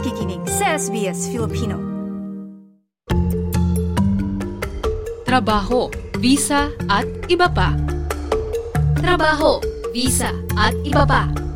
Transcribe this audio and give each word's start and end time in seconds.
nakikinig 0.00 0.40
sa 0.48 0.80
SBS 0.80 1.28
Filipino. 1.28 1.76
Trabaho, 5.28 5.92
visa 6.16 6.72
at 6.88 7.04
iba 7.28 7.52
pa. 7.52 7.76
Trabaho, 8.96 9.60
visa 9.92 10.32
at 10.56 10.72
iba 10.88 11.04
pa. 11.04 11.49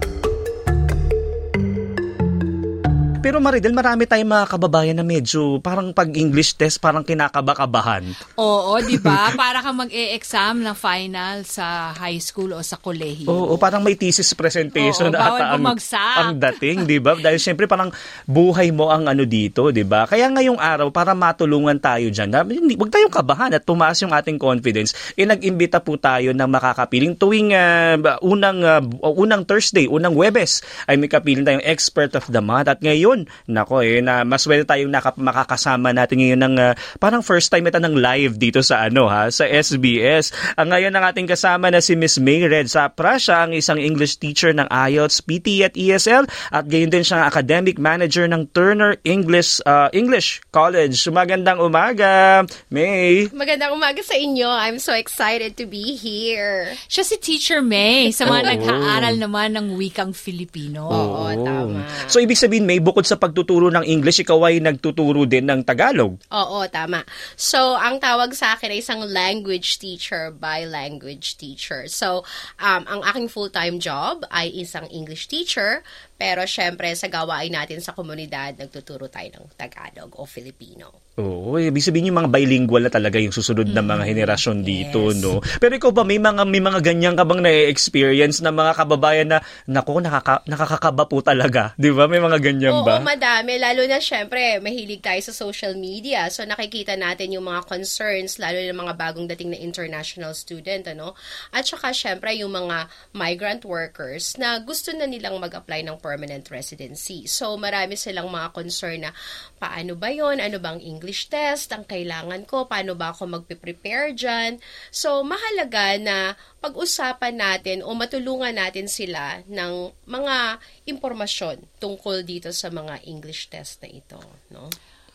Pero 3.24 3.40
Maridel, 3.40 3.72
marami 3.72 4.04
tayong 4.04 4.28
mga 4.28 4.46
kababayan 4.52 5.00
na 5.00 5.06
medyo 5.06 5.56
parang 5.64 5.96
pag 5.96 6.12
English 6.12 6.60
test, 6.60 6.76
parang 6.76 7.00
kinakabakabahan. 7.00 8.04
Oo, 8.36 8.76
di 8.84 9.00
ba? 9.00 9.32
Para 9.40 9.64
ka 9.64 9.72
mag-e-exam 9.72 10.60
ng 10.60 10.76
final 10.76 11.40
sa 11.48 11.96
high 11.96 12.20
school 12.20 12.52
o 12.52 12.60
sa 12.60 12.76
kolehiyo. 12.76 13.24
Oo, 13.24 13.56
parang 13.56 13.80
may 13.80 13.96
thesis 13.96 14.36
presentation 14.36 15.08
Oo, 15.08 15.16
bawal 15.16 15.40
ata 15.40 15.56
ang, 15.56 15.64
bumagsak. 15.64 16.16
ang 16.20 16.30
dating, 16.36 16.84
di 16.84 17.00
ba? 17.00 17.16
Dahil 17.16 17.40
syempre 17.40 17.64
parang 17.64 17.88
buhay 18.28 18.68
mo 18.76 18.92
ang 18.92 19.08
ano 19.08 19.24
dito, 19.24 19.72
di 19.72 19.88
ba? 19.88 20.04
Kaya 20.04 20.28
ngayong 20.28 20.60
araw, 20.60 20.92
para 20.92 21.16
matulungan 21.16 21.80
tayo 21.80 22.12
dyan, 22.12 22.28
na, 22.28 22.44
hindi, 22.44 22.76
huwag 22.76 22.92
tayong 22.92 23.08
kabahan 23.08 23.56
at 23.56 23.64
tumaas 23.64 24.04
yung 24.04 24.12
ating 24.12 24.36
confidence, 24.36 24.92
eh 25.16 25.24
nag-imbita 25.24 25.80
po 25.80 25.96
tayo 25.96 26.36
ng 26.36 26.50
makakapiling 26.52 27.16
tuwing 27.16 27.56
ah, 27.56 27.96
unang, 28.20 28.60
ah, 28.60 28.84
unang 29.00 29.48
Thursday, 29.48 29.88
unang 29.88 30.12
Webes, 30.12 30.60
ay 30.84 31.00
may 31.00 31.08
kapiling 31.08 31.48
tayong 31.48 31.64
expert 31.64 32.12
of 32.20 32.28
the 32.28 32.44
month. 32.44 32.68
At 32.68 32.84
ngayon, 32.84 33.13
nako 33.46 33.86
eh, 33.86 34.02
na 34.02 34.26
mas 34.26 34.42
well 34.50 34.66
tayong 34.66 34.90
naka, 34.90 35.14
makakasama 35.14 35.94
natin 35.94 36.18
ngayon 36.18 36.40
ng 36.42 36.54
ah, 36.58 36.74
parang 36.98 37.22
first 37.22 37.54
time 37.54 37.70
ito 37.70 37.78
ng 37.78 37.94
live 37.94 38.34
dito 38.34 38.60
sa 38.60 38.90
ano 38.90 39.06
ha, 39.06 39.30
sa 39.30 39.46
SBS. 39.46 40.34
Ang 40.58 40.74
ngayon 40.74 40.92
ang 40.94 41.04
ating 41.06 41.30
kasama 41.30 41.70
na 41.70 41.78
si 41.78 41.94
Miss 41.94 42.18
May 42.18 42.42
Red 42.42 42.66
Sapra, 42.66 43.16
siya 43.16 43.46
ang 43.46 43.54
isang 43.54 43.78
English 43.78 44.18
teacher 44.18 44.50
ng 44.50 44.66
IELTS, 44.66 45.22
PT 45.22 45.62
at 45.62 45.74
ESL 45.78 46.26
at 46.50 46.64
gayon 46.66 46.90
din 46.90 47.06
siya 47.06 47.22
ang 47.22 47.26
academic 47.30 47.78
manager 47.78 48.26
ng 48.26 48.50
Turner 48.50 48.98
English 49.06 49.62
ah, 49.68 49.86
English 49.94 50.42
College. 50.50 50.98
Magandang 51.14 51.62
umaga, 51.62 52.42
May. 52.72 53.30
Magandang 53.30 53.76
umaga 53.76 54.02
sa 54.02 54.18
inyo. 54.18 54.48
I'm 54.50 54.82
so 54.82 54.96
excited 54.96 55.54
to 55.60 55.68
be 55.68 55.94
here. 55.94 56.72
Siya 56.88 57.04
si 57.04 57.16
Teacher 57.20 57.60
May 57.60 58.10
sa 58.10 58.24
mga 58.24 58.40
Oo. 58.40 58.50
nag-aaral 58.56 59.14
naman 59.20 59.54
ng 59.54 59.66
wikang 59.76 60.16
Filipino. 60.16 60.88
Oo, 60.88 61.28
tama. 61.44 61.84
So 62.08 62.18
ibig 62.18 62.40
sabihin 62.40 62.64
May, 62.64 62.80
bukod 62.80 63.03
sa 63.04 63.20
pagtuturo 63.20 63.68
ng 63.68 63.84
English, 63.84 64.24
ikaw 64.24 64.48
ay 64.48 64.64
nagtuturo 64.64 65.28
din 65.28 65.44
ng 65.44 65.60
Tagalog. 65.60 66.16
Oo, 66.32 66.64
tama. 66.72 67.04
So, 67.36 67.76
ang 67.76 68.00
tawag 68.00 68.32
sa 68.32 68.56
akin 68.56 68.72
ay 68.72 68.80
isang 68.80 69.04
language 69.04 69.76
teacher 69.76 70.32
by 70.32 70.64
language 70.64 71.36
teacher. 71.36 71.84
So, 71.92 72.24
um, 72.56 72.82
ang 72.88 73.04
aking 73.04 73.28
full-time 73.28 73.76
job 73.76 74.24
ay 74.32 74.48
isang 74.56 74.88
English 74.88 75.28
teacher, 75.28 75.84
pero 76.16 76.48
syempre 76.48 76.88
sa 76.96 77.12
gawain 77.12 77.52
natin 77.52 77.84
sa 77.84 77.92
komunidad, 77.92 78.56
nagtuturo 78.56 79.12
tayo 79.12 79.28
ng 79.36 79.52
Tagalog 79.60 80.16
o 80.16 80.24
Filipino. 80.24 81.03
Oo, 81.14 81.54
ibig 81.62 81.78
sabihin 81.78 82.10
yung 82.10 82.18
mga 82.18 82.32
bilingual 82.34 82.82
na 82.82 82.90
talaga 82.90 83.22
yung 83.22 83.30
susunod 83.30 83.70
na 83.70 83.86
mga 83.86 84.02
henerasyon 84.02 84.66
dito, 84.66 85.14
Yes. 85.14 85.22
no? 85.22 85.38
Pero 85.62 85.78
ikaw 85.78 85.94
ba, 85.94 86.02
may 86.02 86.18
mga, 86.18 86.42
may 86.42 86.58
mga 86.58 86.82
ganyan 86.82 87.14
ka 87.14 87.22
bang 87.22 87.38
na-experience 87.38 88.42
na 88.42 88.50
mga 88.50 88.74
kababayan 88.74 89.30
na, 89.30 89.38
nako, 89.70 90.02
nakaka, 90.02 90.42
nakakakaba 90.50 91.06
po 91.06 91.22
talaga, 91.22 91.70
di 91.78 91.94
ba? 91.94 92.10
May 92.10 92.18
mga 92.18 92.42
ganyan 92.42 92.74
Oo, 92.74 92.82
ba? 92.82 92.98
madami. 92.98 93.62
Lalo 93.62 93.86
na 93.86 94.02
syempre, 94.02 94.58
mahilig 94.58 95.06
tayo 95.06 95.22
sa 95.22 95.30
social 95.30 95.78
media. 95.78 96.26
So, 96.34 96.42
nakikita 96.42 96.98
natin 96.98 97.30
yung 97.30 97.46
mga 97.46 97.62
concerns, 97.70 98.42
lalo 98.42 98.58
na 98.58 98.74
mga 98.74 98.94
bagong 98.98 99.30
dating 99.30 99.54
na 99.54 99.58
international 99.62 100.34
student, 100.34 100.82
ano? 100.90 101.14
At 101.54 101.62
saka, 101.62 101.94
syempre, 101.94 102.34
yung 102.42 102.50
mga 102.50 102.90
migrant 103.14 103.62
workers 103.62 104.34
na 104.34 104.58
gusto 104.58 104.90
na 104.90 105.06
nilang 105.06 105.38
mag-apply 105.38 105.86
ng 105.86 105.94
permanent 106.02 106.42
residency. 106.50 107.30
So, 107.30 107.54
marami 107.54 107.94
silang 107.94 108.34
mga 108.34 108.50
concern 108.50 109.06
na, 109.06 109.14
paano 109.62 109.94
ba 109.94 110.10
yon 110.10 110.42
Ano 110.42 110.58
bang 110.58 110.82
English 110.82 111.02
test 111.10 111.74
ang 111.74 111.84
kailangan 111.84 112.48
ko? 112.48 112.64
Paano 112.64 112.96
ba 112.96 113.12
ako 113.12 113.28
magpe-prepare 113.28 114.16
dyan? 114.16 114.62
So, 114.88 115.20
mahalaga 115.20 116.00
na 116.00 116.38
pag-usapan 116.64 117.34
natin 117.36 117.84
o 117.84 117.92
matulungan 117.92 118.56
natin 118.56 118.88
sila 118.88 119.44
ng 119.44 119.92
mga 120.08 120.62
impormasyon 120.88 121.60
tungkol 121.76 122.24
dito 122.24 122.48
sa 122.54 122.72
mga 122.72 123.04
English 123.04 123.52
test 123.52 123.84
na 123.84 123.90
ito, 123.92 124.20
no? 124.48 124.70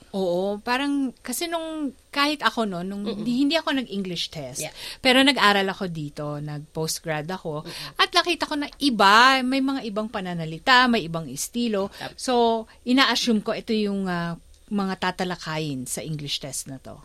Oo, 0.10 0.58
parang 0.66 1.14
kasi 1.22 1.46
nung 1.46 1.94
kahit 2.10 2.42
ako 2.42 2.66
no, 2.66 2.82
nung 2.82 3.06
di- 3.22 3.46
hindi 3.46 3.54
ako 3.54 3.78
nag-English 3.78 4.34
test. 4.34 4.66
Yeah. 4.66 4.74
Pero 5.06 5.22
nag-aral 5.22 5.70
ako 5.70 5.86
dito, 5.86 6.42
nag-postgrad 6.42 7.30
ako 7.30 7.62
at 7.94 8.10
nakita 8.10 8.50
ko 8.50 8.58
na 8.58 8.66
iba, 8.82 9.38
may 9.46 9.62
mga 9.62 9.86
ibang 9.86 10.10
pananalita, 10.10 10.90
may 10.90 11.06
ibang 11.06 11.30
estilo. 11.30 11.94
So, 12.18 12.66
ina-assume 12.90 13.46
ko 13.46 13.54
ito 13.54 13.70
yung 13.70 14.10
ah, 14.10 14.34
mga 14.70 15.02
tatalakayin 15.02 15.90
sa 15.90 16.02
English 16.06 16.40
test 16.40 16.70
na 16.70 16.78
to. 16.82 17.02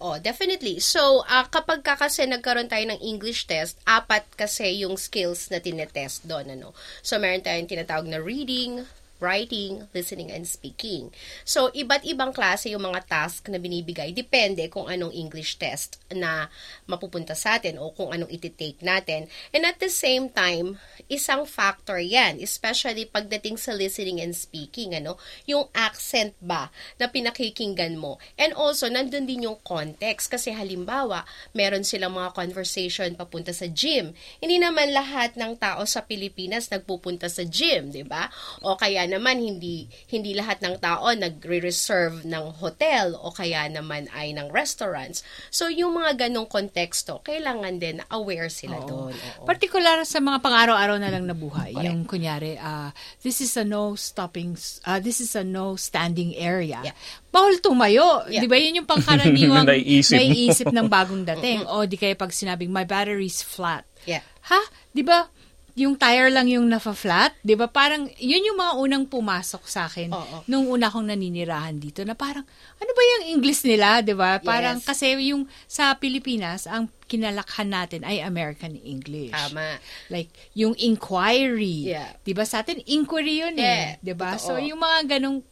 Oh, 0.00 0.16
definitely. 0.16 0.80
So, 0.80 1.24
ah, 1.28 1.48
kapag 1.48 1.84
ka 1.84 2.00
kasi 2.00 2.24
nagkaroon 2.24 2.68
tayo 2.68 2.84
ng 2.88 3.00
English 3.04 3.44
test, 3.44 3.76
apat 3.84 4.24
kasi 4.32 4.84
yung 4.84 4.96
skills 4.96 5.52
na 5.52 5.60
tinetest 5.60 6.24
doon, 6.24 6.48
ano. 6.48 6.72
So, 7.04 7.20
meron 7.20 7.44
tayong 7.44 7.68
tinatawag 7.68 8.08
na 8.08 8.20
reading, 8.20 8.88
writing, 9.18 9.88
listening, 9.96 10.28
and 10.28 10.44
speaking. 10.44 11.08
So, 11.42 11.72
iba't 11.72 12.04
ibang 12.04 12.36
klase 12.36 12.68
yung 12.72 12.84
mga 12.84 13.08
task 13.08 13.48
na 13.48 13.56
binibigay. 13.56 14.12
Depende 14.12 14.68
kung 14.68 14.86
anong 14.86 15.16
English 15.16 15.56
test 15.56 15.96
na 16.12 16.52
mapupunta 16.84 17.32
sa 17.32 17.56
atin 17.56 17.80
o 17.80 17.90
kung 17.96 18.12
anong 18.12 18.28
ititake 18.28 18.84
natin. 18.84 19.32
And 19.56 19.64
at 19.64 19.80
the 19.80 19.88
same 19.88 20.28
time, 20.28 20.76
isang 21.08 21.48
factor 21.48 21.96
yan, 21.96 22.42
especially 22.42 23.08
pagdating 23.08 23.56
sa 23.56 23.72
listening 23.72 24.20
and 24.20 24.36
speaking, 24.36 24.92
ano, 24.92 25.16
yung 25.48 25.72
accent 25.72 26.36
ba 26.42 26.68
na 27.00 27.08
pinakikinggan 27.08 27.96
mo. 27.96 28.20
And 28.36 28.52
also, 28.52 28.92
nandun 28.92 29.24
din 29.24 29.48
yung 29.48 29.62
context. 29.64 30.28
Kasi 30.28 30.52
halimbawa, 30.52 31.24
meron 31.56 31.86
silang 31.86 32.12
mga 32.12 32.36
conversation 32.36 33.16
papunta 33.16 33.56
sa 33.56 33.70
gym. 33.70 34.12
Hindi 34.42 34.60
naman 34.60 34.92
lahat 34.92 35.40
ng 35.40 35.56
tao 35.56 35.86
sa 35.88 36.04
Pilipinas 36.04 36.68
nagpupunta 36.68 37.30
sa 37.32 37.46
gym, 37.46 37.88
di 37.88 38.04
ba? 38.04 38.28
O 38.60 38.76
kaya 38.76 39.05
naman, 39.06 39.38
hindi, 39.38 39.86
hindi 40.10 40.34
lahat 40.34 40.60
ng 40.60 40.76
tao 40.82 41.08
nagre-reserve 41.14 42.26
ng 42.26 42.44
hotel 42.60 43.14
o 43.16 43.30
kaya 43.32 43.64
naman 43.70 44.10
ay 44.12 44.34
ng 44.34 44.50
restaurants. 44.50 45.22
So, 45.48 45.70
yung 45.70 45.96
mga 45.96 46.26
ganong 46.28 46.50
konteksto, 46.50 47.22
kailangan 47.22 47.78
din 47.78 48.02
aware 48.10 48.50
sila 48.50 48.82
doon. 48.84 49.14
Oo. 49.14 49.46
Particular 49.46 50.02
sa 50.02 50.18
mga 50.18 50.42
pang-araw-araw 50.42 50.98
na 50.98 51.08
lang 51.08 51.24
na 51.24 51.34
buhay. 51.34 51.72
Yung 51.78 52.04
kunyari, 52.04 52.58
ah, 52.58 52.90
this 53.22 53.40
is 53.40 53.54
a 53.56 53.64
no 53.64 53.94
stopping, 53.94 54.58
ah, 54.84 54.98
this 54.98 55.22
is 55.22 55.32
a 55.38 55.46
no 55.46 55.78
standing 55.78 56.34
area. 56.36 56.82
Yeah. 56.82 56.96
Bawal 57.30 57.60
tumayo. 57.62 58.26
Yeah. 58.26 58.42
Di 58.42 58.48
ba? 58.48 58.56
Yun 58.58 58.82
yung 58.82 58.88
pangkaraniwang 58.88 59.68
Naiisip 59.70 60.16
naiisip 60.16 60.68
ng 60.72 60.86
bagong 60.88 61.22
dating. 61.36 61.68
o 61.68 61.84
di 61.84 62.00
kaya 62.00 62.16
pag 62.16 62.32
sinabing, 62.32 62.72
my 62.72 62.84
battery's 62.88 63.44
flat. 63.44 63.86
Yeah. 64.08 64.24
Ha? 64.48 64.60
Di 64.94 65.04
ba? 65.04 65.28
Yung 65.76 65.92
tire 65.92 66.32
lang 66.32 66.48
yung 66.48 66.64
nafa-flat, 66.66 67.36
'di 67.44 67.52
ba? 67.52 67.68
Parang 67.68 68.08
yun 68.16 68.48
yung 68.48 68.56
mga 68.56 68.80
unang 68.80 69.04
pumasok 69.04 69.68
sa 69.68 69.84
akin 69.84 70.08
Oo. 70.08 70.40
nung 70.48 70.72
una 70.72 70.88
kong 70.88 71.12
naninirahan 71.12 71.76
dito 71.76 72.00
na 72.00 72.16
parang 72.16 72.48
ano 72.80 72.90
ba 72.90 73.02
yung 73.12 73.36
English 73.36 73.60
nila, 73.60 74.00
'di 74.00 74.16
ba? 74.16 74.40
Parang 74.40 74.80
Yes. 74.80 74.88
kasi 74.88 75.12
yung 75.28 75.44
sa 75.68 75.92
Pilipinas 75.94 76.64
ang 76.64 76.88
kinalakhan 77.06 77.68
natin 77.68 78.02
ay 78.02 78.24
American 78.24 78.72
English. 78.74 79.36
Tama. 79.36 79.76
Like 80.08 80.32
yung 80.56 80.72
inquiry. 80.80 81.92
Yeah. 81.92 82.16
'Di 82.24 82.32
ba 82.32 82.48
sa 82.48 82.64
atin 82.64 82.80
inquiry 82.88 83.44
yun 83.44 83.60
eh, 83.60 84.00
Yeah, 84.00 84.00
'di 84.00 84.14
ba? 84.16 84.40
So 84.40 84.56
yung 84.56 84.80
mga 84.80 85.20
ganong 85.20 85.44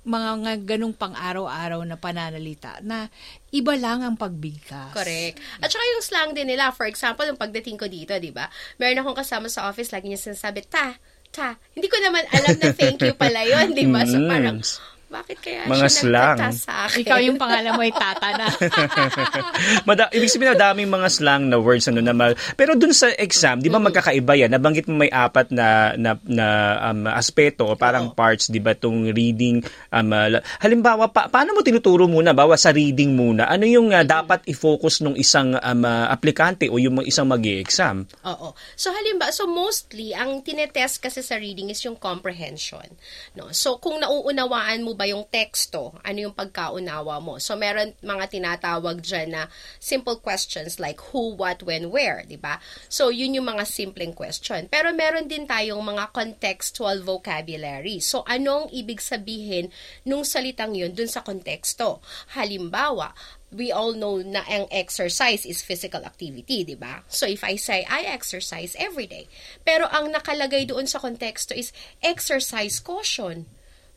mga 0.00 0.30
nga 0.40 0.54
ganong 0.76 0.96
pang-araw-araw 0.96 1.84
na 1.84 2.00
pananalita 2.00 2.80
na 2.80 3.12
iba 3.52 3.76
lang 3.76 4.00
ang 4.00 4.16
pagbigkas. 4.16 4.96
Correct. 4.96 5.36
At 5.60 5.68
saka 5.68 5.84
yung 5.84 6.04
slang 6.04 6.30
din 6.32 6.48
nila, 6.48 6.72
for 6.72 6.88
example, 6.88 7.28
yung 7.28 7.36
pagdating 7.36 7.76
ko 7.76 7.84
dito, 7.84 8.16
di 8.16 8.32
ba? 8.32 8.48
Meron 8.80 9.04
akong 9.04 9.20
kasama 9.20 9.52
sa 9.52 9.68
office, 9.68 9.92
lagi 9.92 10.08
niya 10.08 10.20
sinasabi, 10.20 10.64
ta, 10.64 10.96
ta. 11.28 11.60
Hindi 11.76 11.86
ko 11.92 12.00
naman 12.00 12.24
alam 12.32 12.56
na 12.58 12.72
thank 12.72 13.04
you 13.04 13.12
pala 13.12 13.44
yun, 13.44 13.76
di 13.76 13.84
ba? 13.86 14.08
So 14.08 14.16
Mm. 14.18 14.28
parang, 14.32 14.58
bakit 15.10 15.42
kaya 15.42 15.66
Mga 15.66 15.90
siya 15.90 15.90
slang. 15.90 16.38
nagtata 16.38 16.54
sa 16.54 16.72
akin? 16.86 17.02
Ikaw 17.02 17.18
yung 17.26 17.34
pangalan 17.34 17.74
mo 17.74 17.82
ay 17.82 17.90
Tata 17.90 18.28
na. 18.30 18.46
Mada, 19.90 20.06
ibig 20.14 20.30
sabihin 20.30 20.54
na 20.54 20.70
daming 20.70 20.86
mga 20.86 21.08
slang 21.10 21.50
na 21.50 21.58
words 21.58 21.90
ano 21.90 21.98
na 21.98 22.14
ma- 22.14 22.38
pero 22.54 22.78
dun 22.78 22.94
sa 22.94 23.10
exam, 23.18 23.58
'di 23.58 23.66
ba 23.66 23.82
magkakaiba 23.82 24.38
yan? 24.38 24.54
Nabanggit 24.54 24.86
mo 24.86 25.02
may 25.02 25.10
apat 25.10 25.50
na 25.50 25.98
na, 25.98 26.14
na 26.22 26.46
um, 26.94 27.10
aspeto 27.10 27.66
o 27.66 27.74
parang 27.74 28.14
Oo. 28.14 28.14
parts, 28.14 28.54
'di 28.54 28.62
ba, 28.62 28.78
tong 28.78 29.10
reading 29.10 29.58
um, 29.90 30.14
uh, 30.14 30.38
halimbawa 30.62 31.10
pa, 31.10 31.26
paano 31.26 31.58
mo 31.58 31.66
tinuturo 31.66 32.06
muna 32.06 32.30
bawa 32.30 32.54
sa 32.54 32.70
reading 32.70 33.18
muna? 33.18 33.50
Ano 33.50 33.66
yung 33.66 33.90
uh, 33.90 34.06
dapat 34.06 34.46
i-focus 34.46 35.02
ng 35.02 35.18
isang 35.18 35.58
um, 35.58 35.82
uh, 35.82 36.06
aplikante 36.06 36.70
o 36.70 36.78
yung 36.78 37.02
isang 37.02 37.26
magi-exam? 37.26 38.06
Oo. 38.22 38.54
So 38.78 38.94
halimbawa, 38.94 39.34
so 39.34 39.50
mostly 39.50 40.14
ang 40.14 40.46
tinetest 40.46 41.02
kasi 41.02 41.18
sa 41.18 41.34
reading 41.34 41.74
is 41.74 41.82
yung 41.82 41.98
comprehension. 41.98 42.86
No. 43.34 43.50
So 43.50 43.82
kung 43.82 43.98
nauunawaan 43.98 44.86
mo 44.86 44.99
ba 45.00 45.08
yung 45.08 45.24
teksto? 45.32 45.96
Ano 46.04 46.28
yung 46.28 46.36
pagkaunawa 46.36 47.24
mo? 47.24 47.40
So, 47.40 47.56
meron 47.56 47.96
mga 48.04 48.36
tinatawag 48.36 49.00
dyan 49.00 49.32
na 49.32 49.48
simple 49.80 50.20
questions 50.20 50.76
like 50.76 51.00
who, 51.08 51.32
what, 51.40 51.64
when, 51.64 51.88
where, 51.88 52.20
di 52.28 52.36
ba? 52.36 52.60
So, 52.92 53.08
yun 53.08 53.32
yung 53.32 53.48
mga 53.48 53.64
simpleng 53.64 54.12
question. 54.12 54.68
Pero 54.68 54.92
meron 54.92 55.24
din 55.24 55.48
tayong 55.48 55.80
mga 55.80 56.12
contextual 56.12 57.00
vocabulary. 57.00 58.04
So, 58.04 58.28
anong 58.28 58.68
ibig 58.76 59.00
sabihin 59.00 59.72
nung 60.04 60.28
salitang 60.28 60.76
yun 60.76 60.92
dun 60.92 61.08
sa 61.08 61.24
konteksto? 61.24 62.04
Halimbawa, 62.36 63.16
we 63.48 63.72
all 63.72 63.96
know 63.96 64.20
na 64.20 64.44
ang 64.46 64.68
exercise 64.68 65.48
is 65.48 65.64
physical 65.64 66.04
activity, 66.04 66.62
di 66.62 66.76
ba? 66.76 67.02
So, 67.08 67.24
if 67.24 67.40
I 67.40 67.56
say, 67.56 67.88
I 67.88 68.04
exercise 68.04 68.76
every 68.76 69.08
day. 69.08 69.32
Pero 69.64 69.88
ang 69.88 70.12
nakalagay 70.12 70.68
doon 70.68 70.84
sa 70.84 71.00
konteksto 71.00 71.56
is 71.56 71.72
exercise 72.04 72.84
caution. 72.84 73.48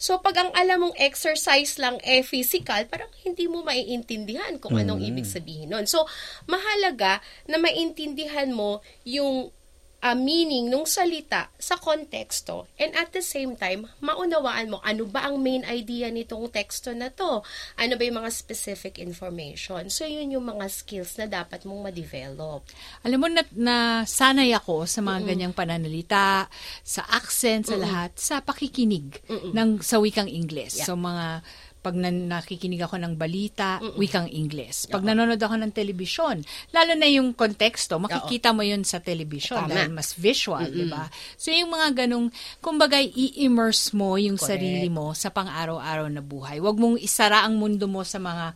So, 0.03 0.19
pag 0.19 0.35
ang 0.35 0.51
alam 0.51 0.83
mong 0.83 0.99
exercise 0.99 1.79
lang 1.79 1.95
eh 2.03 2.27
physical, 2.27 2.83
parang 2.91 3.07
hindi 3.23 3.47
mo 3.47 3.63
maiintindihan 3.63 4.59
kung 4.59 4.75
anong 4.75 4.99
ibig 4.99 5.23
sabihin 5.23 5.71
nun. 5.71 5.87
So, 5.87 6.03
mahalaga 6.43 7.23
na 7.47 7.55
maintindihan 7.55 8.51
mo 8.51 8.83
yung 9.07 9.55
uh, 10.03 10.17
meaning 10.19 10.67
nung 10.67 10.83
salita 10.83 11.47
sa 11.55 11.79
konteksto 11.79 12.67
and 12.75 12.91
at 12.99 13.15
the 13.15 13.23
same 13.23 13.55
time, 13.55 13.87
maunawaan 14.03 14.75
mo 14.75 14.83
ano 14.83 15.07
ba 15.07 15.31
ang 15.31 15.39
main 15.39 15.63
idea 15.63 16.11
nitong 16.11 16.51
teksto 16.51 16.91
na 16.91 17.07
to? 17.07 17.39
Ano 17.79 17.93
ba 17.95 18.03
yung 18.03 18.19
mga 18.19 18.31
specific 18.35 18.99
information? 18.99 19.87
So, 19.87 20.03
yun 20.03 20.35
yung 20.35 20.43
mga 20.43 20.67
skills 20.67 21.15
na 21.15 21.31
dapat 21.31 21.63
mong 21.63 21.89
ma-develop. 21.89 22.67
Alam 23.07 23.17
mo 23.23 23.27
na, 23.31 23.47
na 23.55 23.75
sanay 24.03 24.51
ako 24.51 24.83
sa 24.83 24.99
mga 24.99 25.23
ganyang 25.23 25.55
pananalita, 25.55 26.51
sa 26.83 27.01
accent, 27.07 27.71
sa 27.71 27.79
lahat, 27.79 28.11
sa 28.19 28.43
pakikinig 28.43 29.23
ng 29.55 29.79
sa 29.79 30.03
wikang 30.03 30.27
Ingles. 30.27 30.83
Yeah. 30.83 30.87
So 30.91 30.99
mga 30.99 31.45
pag 31.83 31.99
nan- 31.99 32.31
nakikinig 32.31 32.79
ako 32.79 32.95
ng 32.95 33.13
balita, 33.19 33.83
wikang 33.99 34.31
Ingles. 34.31 34.87
Pag 34.87 35.03
nanonood 35.03 35.37
ako 35.37 35.59
ng 35.59 35.75
telebisyon, 35.75 36.39
lalo 36.71 36.91
na 36.95 37.11
yung 37.11 37.35
konteksto, 37.35 37.99
makikita 37.99 38.55
mo 38.55 38.63
yun 38.63 38.87
sa 38.87 39.03
telebisyon 39.03 39.67
Tama. 39.67 39.75
dahil 39.75 39.91
mas 39.91 40.15
visual, 40.15 40.63
di 40.71 40.87
ba? 40.87 41.11
So 41.35 41.51
yung 41.51 41.75
mga 41.75 42.07
ganong, 42.07 42.31
kumbaga 42.63 43.03
i-immerse 43.03 43.91
mo 43.91 44.15
yung 44.15 44.39
Correct. 44.39 44.55
sarili 44.55 44.87
mo 44.87 45.11
sa 45.11 45.27
pang-araw-araw 45.27 46.07
na 46.07 46.23
buhay. 46.23 46.63
Huwag 46.63 46.79
mong 46.79 47.03
isara 47.03 47.43
ang 47.43 47.59
mundo 47.59 47.83
mo 47.91 48.07
sa 48.07 48.15
mga 48.15 48.55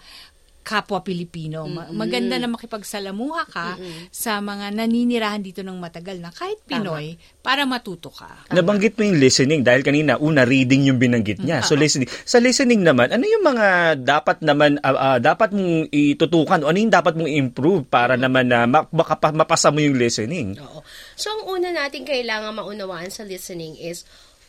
kapwa 0.68 1.00
Pilipino. 1.00 1.64
Ma- 1.64 1.88
Maganda 1.88 2.36
na 2.36 2.52
makipagsalamuha 2.52 3.48
ka 3.48 3.80
sa 4.12 4.44
mga 4.44 4.76
naninirahan 4.76 5.40
dito 5.40 5.64
ng 5.64 5.80
matagal 5.80 6.20
na 6.20 6.28
kahit 6.30 6.60
Pinoy 6.62 7.16
para 7.40 7.64
matuto 7.64 8.12
ka. 8.12 8.52
Nabanggit 8.52 9.00
mo 9.00 9.08
yung 9.08 9.16
listening 9.18 9.64
dahil 9.64 9.80
kanina 9.80 10.20
una 10.20 10.44
reading 10.44 10.84
yung 10.84 11.00
binanggit 11.00 11.40
niya. 11.40 11.64
So 11.64 11.74
listening. 11.74 12.12
Sa 12.28 12.38
listening 12.38 12.84
naman, 12.84 13.10
ano 13.10 13.24
yung 13.24 13.48
mga 13.48 13.68
dapat 13.98 14.44
naman 14.44 14.76
ah, 14.84 15.16
ah, 15.16 15.18
dapat 15.18 15.56
mong 15.56 15.88
itutukan 15.88 16.60
o 16.60 16.68
ano 16.68 16.78
yung 16.78 16.92
dapat 16.92 17.16
mong 17.16 17.32
improve 17.32 17.88
para 17.88 18.20
naman 18.20 18.52
na 18.52 18.68
ma- 18.68 18.92
makapa- 18.92 19.32
mapasa 19.32 19.72
mo 19.72 19.80
yung 19.80 19.96
listening? 19.96 20.60
Oo. 20.60 20.84
So, 21.16 21.32
ang 21.32 21.48
una 21.48 21.72
natin 21.72 22.04
kailangan 22.04 22.52
maunawaan 22.54 23.08
sa 23.08 23.24
listening 23.24 23.80
is, 23.80 24.04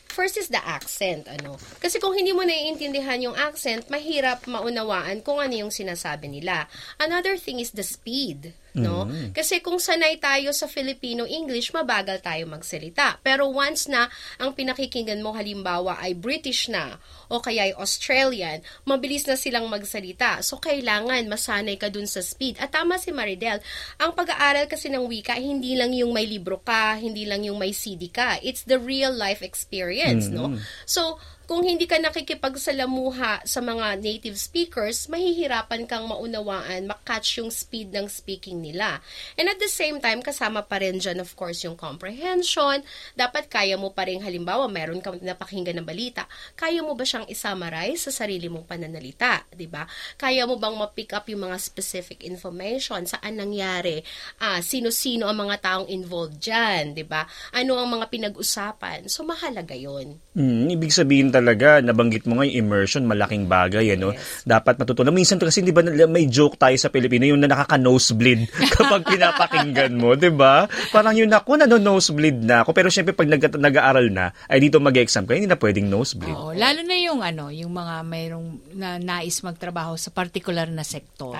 first 0.08 0.36
is 0.36 0.48
the 0.48 0.60
accent, 0.60 1.28
ano. 1.28 1.56
Kasi 1.78 2.00
kung 2.02 2.16
hindi 2.16 2.34
mo 2.34 2.42
naiintindihan 2.42 3.22
yung 3.22 3.36
accent, 3.38 3.86
mahirap 3.92 4.48
maunawaan 4.48 5.22
kung 5.22 5.38
ano 5.38 5.54
yung 5.54 5.72
sinasabi 5.72 6.26
nila. 6.26 6.66
Another 6.98 7.38
thing 7.38 7.60
is 7.60 7.72
the 7.72 7.86
speed, 7.86 8.52
no? 8.80 9.10
Kasi 9.34 9.60
kung 9.60 9.76
sanay 9.82 10.16
tayo 10.18 10.50
sa 10.54 10.70
Filipino 10.70 11.26
English, 11.26 11.70
mabagal 11.74 12.22
tayo 12.22 12.46
magsalita. 12.48 13.18
Pero 13.20 13.50
once 13.50 13.90
na 13.90 14.08
ang 14.38 14.54
pinakikinggan 14.54 15.20
mo 15.20 15.34
halimbawa 15.34 15.98
ay 16.00 16.14
British 16.14 16.70
na 16.70 16.96
o 17.28 17.42
kaya 17.42 17.68
ay 17.68 17.72
Australian, 17.76 18.64
mabilis 18.88 19.28
na 19.28 19.36
silang 19.36 19.68
magsalita. 19.68 20.40
So, 20.40 20.56
kailangan 20.56 21.28
masanay 21.28 21.76
ka 21.76 21.92
dun 21.92 22.08
sa 22.08 22.24
speed. 22.24 22.56
At 22.56 22.72
tama 22.72 22.96
si 22.96 23.12
Maridel, 23.12 23.60
ang 24.00 24.16
pag-aaral 24.16 24.64
kasi 24.64 24.88
ng 24.88 25.04
wika, 25.04 25.36
hindi 25.36 25.76
lang 25.76 25.92
yung 25.92 26.10
may 26.10 26.24
libro 26.24 26.58
ka, 26.60 26.96
hindi 26.96 27.28
lang 27.28 27.44
yung 27.44 27.60
may 27.60 27.76
CD 27.76 28.08
ka. 28.08 28.40
It's 28.40 28.64
the 28.64 28.80
real 28.80 29.12
life 29.12 29.44
experience, 29.44 30.32
no? 30.32 30.56
So, 30.88 31.20
kung 31.48 31.64
hindi 31.64 31.88
ka 31.88 31.96
nakikipagsalamuha 31.96 33.48
sa 33.48 33.64
mga 33.64 34.04
native 34.04 34.36
speakers, 34.36 35.08
mahihirapan 35.08 35.88
kang 35.88 36.04
maunawaan, 36.04 36.84
makatch 36.84 37.40
yung 37.40 37.48
speed 37.48 37.88
ng 37.88 38.04
speaking 38.04 38.60
nila. 38.60 39.00
And 39.40 39.48
at 39.48 39.56
the 39.56 39.72
same 39.72 39.96
time, 39.96 40.20
kasama 40.20 40.68
pa 40.68 40.76
rin 40.76 41.00
dyan, 41.00 41.24
of 41.24 41.32
course, 41.32 41.64
yung 41.64 41.72
comprehension. 41.72 42.84
Dapat 43.16 43.48
kaya 43.48 43.80
mo 43.80 43.96
pa 43.96 44.04
rin, 44.04 44.20
halimbawa, 44.20 44.68
meron 44.68 45.00
kang 45.00 45.16
napakinggan 45.24 45.80
ng 45.80 45.88
balita, 45.88 46.28
kaya 46.52 46.84
mo 46.84 46.92
ba 46.92 47.08
siyang 47.08 47.24
isummarize 47.32 48.12
sa 48.12 48.12
sarili 48.12 48.52
mong 48.52 48.68
pananalita, 48.68 49.48
ba? 49.72 49.88
Kaya 50.20 50.44
mo 50.44 50.60
bang 50.60 50.76
ma-pick 50.76 51.16
up 51.16 51.32
yung 51.32 51.48
mga 51.48 51.56
specific 51.56 52.28
information, 52.28 53.08
saan 53.08 53.40
nangyari, 53.40 54.04
ah, 54.44 54.60
sino-sino 54.60 55.24
ang 55.24 55.48
mga 55.48 55.64
taong 55.64 55.88
involved 55.88 56.44
dyan, 56.44 56.92
ba? 57.08 57.24
Ano 57.56 57.80
ang 57.80 57.88
mga 57.88 58.12
pinag-usapan. 58.12 59.08
So, 59.08 59.24
mahalaga 59.24 59.72
yon 59.72 60.20
Hmm, 60.36 60.68
ibig 60.68 60.92
sabihin 60.92 61.37
talaga, 61.38 61.78
nabanggit 61.78 62.26
mo 62.26 62.38
nga 62.38 62.44
yung 62.50 62.66
immersion, 62.66 63.06
malaking 63.06 63.46
bagay, 63.46 63.94
ano? 63.94 64.12
Dapat 64.42 64.82
matutunan. 64.82 65.14
Minsan 65.14 65.38
kasi, 65.38 65.62
di 65.62 65.70
ba, 65.70 65.86
may 65.86 66.26
joke 66.26 66.58
tayo 66.58 66.74
sa 66.74 66.90
Pilipino, 66.90 67.24
yung 67.30 67.38
na 67.38 67.48
nakaka-nosebleed 67.48 68.50
kapag 68.76 69.06
pinapakinggan 69.06 69.94
mo, 69.94 70.18
di 70.18 70.34
ba? 70.34 70.66
Parang 70.90 71.14
yun 71.14 71.30
ako, 71.30 71.62
nano-nosebleed 71.62 72.42
na 72.42 72.66
ako. 72.66 72.74
Pero 72.74 72.90
syempre, 72.90 73.14
pag 73.14 73.30
nag- 73.30 73.58
nag-aaral 73.58 74.10
na, 74.10 74.34
ay 74.50 74.58
dito 74.58 74.82
mag-exam 74.82 75.22
ka, 75.24 75.38
hindi 75.38 75.46
na 75.46 75.56
pwedeng 75.56 75.86
nosebleed. 75.86 76.34
Oo, 76.34 76.52
lalo 76.52 76.80
na 76.82 76.96
yung 76.98 77.22
ano, 77.22 77.54
yung 77.54 77.70
mga 77.70 77.94
mayroong 78.02 78.48
na 78.74 78.98
nais 78.98 79.38
magtrabaho 79.42 79.94
sa 79.94 80.10
particular 80.10 80.66
na 80.66 80.82
sektor. 80.82 81.36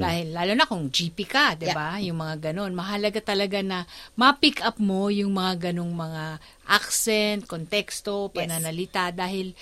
Dahil 0.00 0.34
lalo 0.34 0.52
na 0.52 0.68
kung 0.68 0.90
GP 0.90 1.18
ka, 1.24 1.54
'di 1.56 1.70
ba? 1.72 1.96
Yung 2.02 2.20
mga 2.20 2.50
ganon, 2.50 2.74
mahalaga 2.74 3.20
talaga 3.22 3.60
na 3.62 3.88
ma-pick 4.18 4.60
up 4.60 4.76
mo 4.82 5.08
yung 5.08 5.32
mga 5.32 5.70
ganong 5.70 5.92
mga 5.94 6.22
accent, 6.66 7.44
konteksto, 7.44 8.28
pananalita 8.28 9.10
dahil 9.10 9.52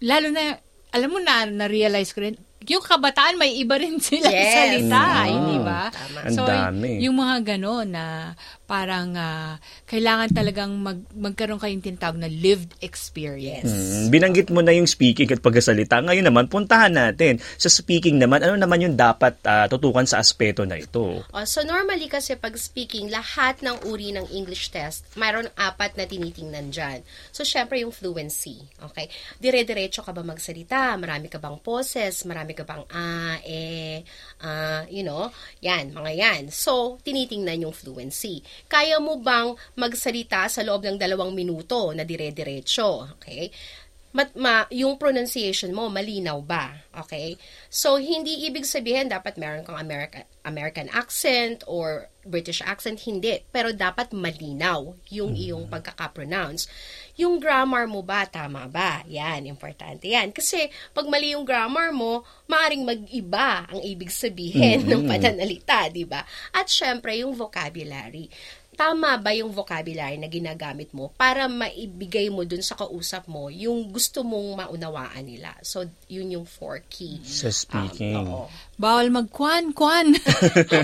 lalo 0.00 0.28
na 0.28 0.56
alam 0.90 1.08
mo 1.08 1.18
na 1.18 1.44
na-realize 1.44 2.10
ko 2.10 2.20
rin 2.20 2.34
yung 2.60 2.84
kabataan 2.84 3.40
may 3.40 3.56
iba 3.56 3.72
rin 3.74 3.96
sila 4.04 4.28
Yes. 4.28 4.52
salita, 4.52 5.00
Mm. 5.24 5.30
hindi 5.30 5.56
ba? 5.60 5.82
Ang 6.20 6.34
So, 6.34 6.44
dami. 6.44 7.00
yung 7.00 7.16
mga 7.16 7.56
gano'n 7.56 7.88
na 7.88 8.04
parang 8.70 9.18
ah, 9.18 9.58
kailangan 9.90 10.30
talagang 10.30 10.70
mag, 10.78 11.02
magkaroon 11.10 11.58
kayong 11.58 11.82
tinatawag 11.82 12.22
na 12.22 12.30
lived 12.30 12.70
experience. 12.78 13.66
Mm, 13.66 14.14
binanggit 14.14 14.48
mo 14.54 14.62
na 14.62 14.70
yung 14.70 14.86
speaking 14.86 15.26
at 15.34 15.42
pagkasalita. 15.42 15.98
Ngayon 15.98 16.30
naman, 16.30 16.46
puntahan 16.46 16.94
natin. 16.94 17.42
Sa 17.58 17.66
speaking 17.66 18.22
naman, 18.22 18.46
ano 18.46 18.54
naman 18.54 18.78
yung 18.86 18.94
dapat 18.94 19.42
ah, 19.42 19.66
tutukan 19.66 20.06
sa 20.06 20.22
aspeto 20.22 20.62
na 20.62 20.78
ito? 20.78 21.26
Oh, 21.26 21.46
so 21.50 21.66
normally 21.66 22.06
kasi 22.06 22.38
pag 22.38 22.54
speaking, 22.54 23.10
lahat 23.10 23.58
ng 23.66 23.90
uri 23.90 24.14
ng 24.14 24.30
English 24.30 24.70
test, 24.70 25.02
mayroon 25.18 25.50
apat 25.58 25.98
na 25.98 26.06
tinitingnan 26.06 26.70
dyan. 26.70 27.02
So 27.34 27.42
syempre 27.42 27.82
yung 27.82 27.90
fluency, 27.90 28.62
okay? 28.86 29.10
Dire-diretso 29.42 30.06
ka 30.06 30.14
ba 30.14 30.22
magsalita? 30.22 30.94
Marami 30.94 31.26
ka 31.26 31.42
bang 31.42 31.58
poses? 31.58 32.22
Marami 32.22 32.54
ka 32.54 32.62
bang 32.62 32.86
ah, 32.94 33.34
eh, 33.42 34.06
ah, 34.46 34.86
you 34.86 35.02
know? 35.02 35.26
Yan, 35.58 35.90
mga 35.90 36.12
yan. 36.14 36.42
So, 36.54 37.00
tinitingnan 37.02 37.64
yung 37.66 37.74
fluency. 37.74 38.44
Kaya 38.66 39.00
mo 39.00 39.16
bang 39.22 39.54
magsalita 39.78 40.50
sa 40.50 40.60
loob 40.60 40.84
ng 40.84 40.98
dalawang 41.00 41.32
minuto 41.32 41.94
na 41.96 42.04
dire-diretso? 42.04 43.16
Okay? 43.16 43.48
Mat, 44.10 44.34
ma, 44.34 44.66
yung 44.74 44.98
pronunciation 44.98 45.70
mo, 45.70 45.86
malinaw 45.86 46.42
ba? 46.42 46.82
Okay? 47.06 47.38
So, 47.70 47.94
hindi 47.96 48.46
ibig 48.46 48.66
sabihin 48.66 49.06
dapat 49.06 49.38
meron 49.38 49.62
kang 49.62 49.78
American, 49.78 50.26
American 50.42 50.88
accent 50.90 51.62
or 51.70 52.10
British 52.26 52.60
accent. 52.60 53.00
Hindi. 53.06 53.40
Pero 53.54 53.70
dapat 53.70 54.10
malinaw 54.10 54.98
yung 55.14 55.32
iyong 55.38 55.70
pagkakapronounce. 55.70 56.66
Yung 57.16 57.38
grammar 57.38 57.86
mo 57.86 58.02
ba, 58.02 58.26
tama 58.26 58.66
ba? 58.66 59.06
Yan, 59.06 59.46
importante 59.46 60.10
yan. 60.10 60.34
Kasi, 60.34 60.68
pag 60.90 61.06
mali 61.06 61.32
yung 61.32 61.46
grammar 61.46 61.94
mo, 61.94 62.26
maaring 62.50 62.82
mag-iba 62.82 63.70
ang 63.70 63.80
ibig 63.80 64.10
sabihin 64.10 64.84
ng 64.90 65.06
pananalita, 65.06 65.86
di 65.88 66.02
ba? 66.02 66.26
At 66.50 66.66
syempre, 66.66 67.14
yung 67.22 67.32
vocabulary 67.38 68.26
tama 68.80 69.12
ba 69.20 69.36
yung 69.36 69.52
vocabulary 69.52 70.16
na 70.16 70.24
ginagamit 70.24 70.88
mo 70.96 71.12
para 71.12 71.44
maibigay 71.52 72.32
mo 72.32 72.48
dun 72.48 72.64
sa 72.64 72.72
kausap 72.80 73.28
mo 73.28 73.52
yung 73.52 73.92
gusto 73.92 74.24
mong 74.24 74.64
maunawaan 74.64 75.20
nila. 75.28 75.52
So, 75.60 75.84
yun 76.10 76.26
yung 76.28 76.42
four 76.42 76.82
key. 76.90 77.22
Sa 77.22 77.54
speaking. 77.54 78.18
Oo. 78.18 78.50
Bawal 78.74 79.12
mag-kwan-kwan. 79.14 80.16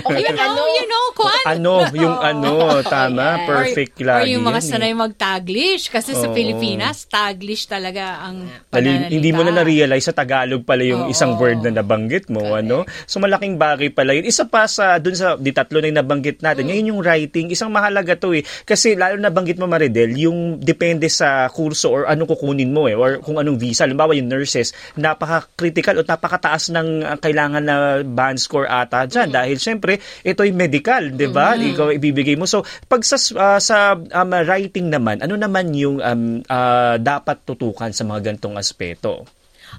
Okay, 0.07 0.23
you 0.23 0.31
know, 0.31 0.45
ano? 0.53 0.61
you 0.69 0.85
know, 0.85 1.05
kwan. 1.17 1.43
Ano, 1.43 1.73
yung 1.91 2.15
ano, 2.15 2.79
tama, 2.85 3.41
Yes. 3.41 3.47
perfect 3.49 3.95
or, 3.99 4.05
lagi. 4.05 4.21
or 4.23 4.27
yung 4.37 4.45
mga 4.45 4.61
eh. 4.61 4.67
sanay 4.69 4.93
mag-taglish. 4.93 5.89
Kasi 5.89 6.13
sa 6.13 6.29
Oo. 6.29 6.35
Pilipinas, 6.35 7.09
taglish 7.09 7.65
talaga 7.65 8.23
ang 8.23 8.45
Dali, 8.45 8.69
pananalita. 8.71 9.11
hindi 9.11 9.29
mo 9.33 9.41
na 9.43 9.51
na-realize 9.51 10.05
sa 10.05 10.15
Tagalog 10.15 10.63
pala 10.63 10.85
yung 10.85 11.09
Oo. 11.09 11.11
isang 11.11 11.35
word 11.35 11.59
na 11.59 11.73
nabanggit 11.73 12.29
mo, 12.29 12.55
ano? 12.55 12.85
So 13.03 13.17
malaking 13.19 13.57
bagay 13.57 13.91
pala 13.91 14.13
yun. 14.13 14.23
Isa 14.23 14.45
pa 14.45 14.69
sa 14.69 15.01
dun 15.01 15.17
sa 15.17 15.35
di 15.35 15.51
tatlo 15.51 15.81
na 15.81 15.89
yung 15.89 15.99
nabanggit 15.99 16.39
natin. 16.39 16.69
Ngayon 16.69 16.91
yung 16.93 17.01
writing, 17.01 17.49
isang 17.49 17.73
mahalaga 17.73 18.15
to 18.15 18.31
eh. 18.31 18.45
Kasi 18.63 18.93
lalo 18.93 19.17
nabanggit 19.17 19.57
mo 19.57 19.65
Maridel, 19.65 20.13
yung 20.15 20.61
depende 20.61 21.09
sa 21.09 21.49
kurso 21.49 21.91
or 21.91 22.03
anong 22.05 22.29
kukunin 22.29 22.69
mo 22.71 22.85
eh 22.85 22.95
or 22.95 23.19
kung 23.19 23.41
anong 23.41 23.57
visa. 23.57 23.83
Halimbawa 23.83 24.13
yung 24.13 24.29
nurses, 24.29 24.71
napaka-critical 25.17 25.97
o 25.97 26.05
napakataas 26.05 26.69
ng 26.69 27.01
uh, 27.01 27.17
kailangan 27.17 27.65
na 27.65 28.05
band 28.05 28.37
score 28.37 28.69
ata 28.69 29.09
dyan 29.09 29.33
dahil 29.33 29.57
syempre 29.57 29.97
ito 30.21 30.45
ay 30.45 30.53
medical, 30.53 31.09
'di 31.09 31.27
ba? 31.33 31.57
Ikaw 31.57 31.97
ibibigay 31.97 32.37
mo. 32.37 32.45
So 32.45 32.61
pag 32.85 33.01
sa 33.01 33.17
uh, 33.17 33.57
sa 33.57 33.97
um, 33.97 34.31
writing 34.45 34.93
naman, 34.93 35.25
ano 35.25 35.33
naman 35.33 35.73
yung 35.73 35.97
um, 35.97 36.45
uh, 36.45 37.01
dapat 37.01 37.41
tutukan 37.49 37.89
sa 37.89 38.05
mga 38.05 38.31
gantong 38.31 38.61
aspeto? 38.61 39.25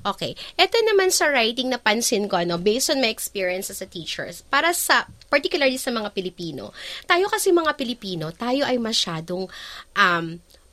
Okay. 0.04 0.36
Ito 0.54 0.76
naman 0.84 1.10
sa 1.10 1.32
writing 1.32 1.72
napansin 1.72 2.30
ko, 2.30 2.38
ano, 2.38 2.60
based 2.60 2.92
on 2.92 3.02
my 3.02 3.10
experience 3.10 3.72
as 3.72 3.82
a 3.82 3.88
teacher, 3.88 4.28
para 4.46 4.70
sa, 4.70 5.08
particularly 5.26 5.80
sa 5.80 5.90
mga 5.90 6.12
Pilipino, 6.14 6.70
tayo 7.08 7.26
kasi 7.26 7.50
mga 7.50 7.74
Pilipino, 7.74 8.30
tayo 8.30 8.62
ay 8.68 8.78
masyadong 8.78 9.48
um, 9.96 10.26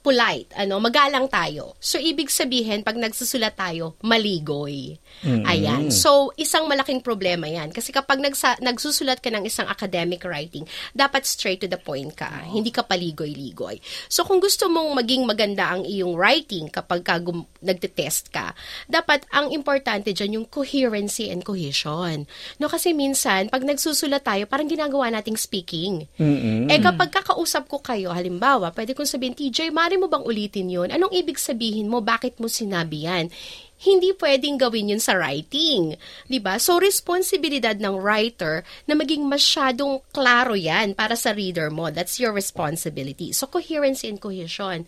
polite, 0.05 0.53
ano, 0.53 0.77
magalang 0.77 1.25
tayo. 1.25 1.73
So, 1.81 1.97
ibig 1.97 2.29
sabihin, 2.29 2.85
pag 2.85 2.93
nagsusulat 2.93 3.57
tayo, 3.57 3.97
maligoy. 4.05 5.01
Ayan. 5.25 5.89
So, 5.89 6.29
isang 6.37 6.69
malaking 6.69 7.01
problema 7.01 7.49
yan. 7.49 7.73
Kasi 7.73 7.89
kapag 7.89 8.21
nagsa- 8.21 8.61
nagsusulat 8.61 9.17
ka 9.17 9.33
ng 9.33 9.49
isang 9.49 9.65
academic 9.65 10.21
writing, 10.21 10.69
dapat 10.93 11.25
straight 11.25 11.57
to 11.57 11.65
the 11.65 11.81
point 11.81 12.13
ka. 12.13 12.45
Hindi 12.45 12.69
ka 12.69 12.85
paligoy-ligoy. 12.85 13.81
So, 14.05 14.21
kung 14.21 14.37
gusto 14.37 14.69
mong 14.69 14.93
maging 15.01 15.25
maganda 15.25 15.73
ang 15.73 15.81
iyong 15.81 16.13
writing 16.13 16.69
kapag 16.69 17.01
ka 17.01 17.17
gum- 17.17 17.49
nagte-test 17.65 18.29
ka, 18.29 18.53
dapat 18.85 19.25
ang 19.33 19.49
importante 19.49 20.13
dyan 20.13 20.37
yung 20.37 20.45
coherency 20.45 21.33
and 21.33 21.41
cohesion. 21.41 22.29
No, 22.61 22.69
kasi 22.69 22.93
minsan, 22.93 23.49
pag 23.49 23.65
nagsusulat 23.65 24.21
tayo, 24.21 24.45
parang 24.45 24.69
ginagawa 24.69 25.09
nating 25.09 25.39
speaking. 25.39 26.05
Mm-mm. 26.21 26.69
Eh 26.69 26.77
kapag 26.77 27.09
kakausap 27.09 27.65
ko 27.65 27.81
kayo, 27.81 28.13
halimbawa, 28.13 28.69
pwede 28.75 28.93
kong 28.93 29.09
sabihin, 29.09 29.33
TJ, 29.33 29.73
mari 29.73 29.94
mo 29.99 30.07
bang 30.11 30.23
ulitin 30.23 30.67
yun? 30.71 30.89
Anong 30.91 31.11
ibig 31.11 31.39
sabihin 31.39 31.87
mo? 31.87 32.03
Bakit 32.03 32.39
mo 32.39 32.47
sinabi 32.51 33.07
yan? 33.07 33.31
Hindi 33.75 34.15
pwedeng 34.15 34.55
gawin 34.55 34.95
yun 34.95 35.03
sa 35.03 35.19
writing. 35.19 35.99
ba? 36.39 36.55
So, 36.57 36.79
responsibilidad 36.79 37.75
ng 37.75 37.99
writer 37.99 38.63
na 38.87 38.95
maging 38.95 39.27
masyadong 39.27 39.99
klaro 40.15 40.55
yan 40.55 40.95
para 40.95 41.19
sa 41.19 41.35
reader 41.35 41.67
mo. 41.67 41.91
That's 41.91 42.15
your 42.15 42.31
responsibility. 42.31 43.35
So, 43.35 43.51
coherency 43.51 44.07
and 44.07 44.17
cohesion. 44.23 44.87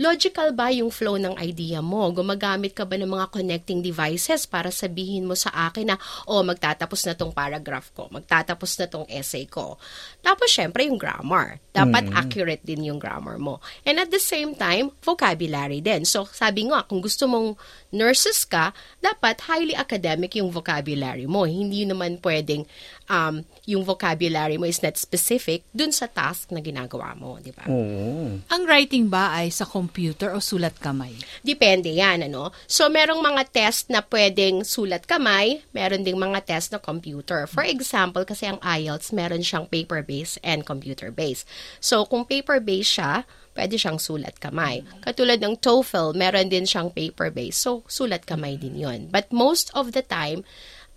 Logical 0.00 0.56
ba 0.56 0.72
yung 0.72 0.88
flow 0.88 1.20
ng 1.20 1.36
idea 1.36 1.84
mo? 1.84 2.08
Gumagamit 2.08 2.72
ka 2.72 2.88
ba 2.88 2.96
ng 2.96 3.12
mga 3.12 3.28
connecting 3.36 3.84
devices 3.84 4.48
para 4.48 4.72
sabihin 4.72 5.28
mo 5.28 5.36
sa 5.36 5.52
akin 5.68 5.92
na, 5.92 6.00
oh, 6.24 6.40
magtatapos 6.40 7.04
na 7.04 7.12
tong 7.12 7.28
paragraph 7.36 7.92
ko, 7.92 8.08
magtatapos 8.08 8.80
na 8.80 8.88
tong 8.88 9.04
essay 9.12 9.44
ko. 9.44 9.76
Tapos, 10.24 10.48
syempre, 10.48 10.88
yung 10.88 10.96
grammar. 10.96 11.60
Dapat 11.76 12.16
accurate 12.16 12.64
din 12.64 12.88
yung 12.88 12.96
grammar 12.96 13.36
mo. 13.36 13.60
And 13.84 14.00
at 14.00 14.08
the 14.08 14.22
same 14.22 14.56
time, 14.56 14.88
vocabulary 15.04 15.84
din. 15.84 16.08
So, 16.08 16.24
sabi 16.24 16.72
nga, 16.72 16.88
kung 16.88 17.04
gusto 17.04 17.28
mong 17.28 17.60
nurses 17.90 18.46
ka, 18.46 18.72
dapat 19.02 19.46
highly 19.46 19.74
academic 19.74 20.38
yung 20.38 20.50
vocabulary 20.50 21.26
mo. 21.26 21.44
Hindi 21.44 21.86
naman 21.86 22.22
pwedeng 22.22 22.66
um, 23.10 23.42
yung 23.66 23.82
vocabulary 23.82 24.56
mo 24.56 24.66
is 24.66 24.80
not 24.80 24.94
specific 24.94 25.66
dun 25.74 25.90
sa 25.90 26.06
task 26.06 26.54
na 26.54 26.62
ginagawa 26.62 27.12
mo, 27.18 27.38
di 27.42 27.50
ba? 27.50 27.66
Oo. 27.66 28.38
Ang 28.38 28.62
writing 28.64 29.10
ba 29.10 29.34
ay 29.34 29.50
sa 29.50 29.66
computer 29.66 30.30
o 30.34 30.38
sulat 30.38 30.78
kamay? 30.78 31.14
Depende 31.42 31.90
yan, 31.90 32.26
ano? 32.26 32.54
So, 32.70 32.86
merong 32.86 33.20
mga 33.20 33.42
test 33.50 33.90
na 33.90 34.00
pwedeng 34.06 34.62
sulat 34.62 35.04
kamay, 35.04 35.66
meron 35.74 36.06
ding 36.06 36.16
mga 36.18 36.46
test 36.46 36.70
na 36.70 36.78
computer. 36.78 37.50
For 37.50 37.66
example, 37.66 38.22
kasi 38.22 38.46
ang 38.46 38.62
IELTS, 38.62 39.10
meron 39.10 39.42
siyang 39.42 39.66
paper-based 39.66 40.38
and 40.46 40.62
computer-based. 40.62 41.44
So, 41.82 42.06
kung 42.06 42.26
paper-based 42.26 43.02
siya, 43.02 43.26
pwede 43.54 43.76
siyang 43.76 43.98
sulat 43.98 44.38
kamay. 44.38 44.82
Katulad 45.02 45.42
ng 45.42 45.58
TOEFL, 45.58 46.14
meron 46.14 46.48
din 46.48 46.64
siyang 46.64 46.94
paper-based. 46.94 47.60
So, 47.60 47.82
sulat 47.90 48.24
kamay 48.24 48.56
din 48.56 48.78
yon. 48.78 49.10
But 49.10 49.34
most 49.34 49.70
of 49.74 49.92
the 49.92 50.02
time, 50.02 50.46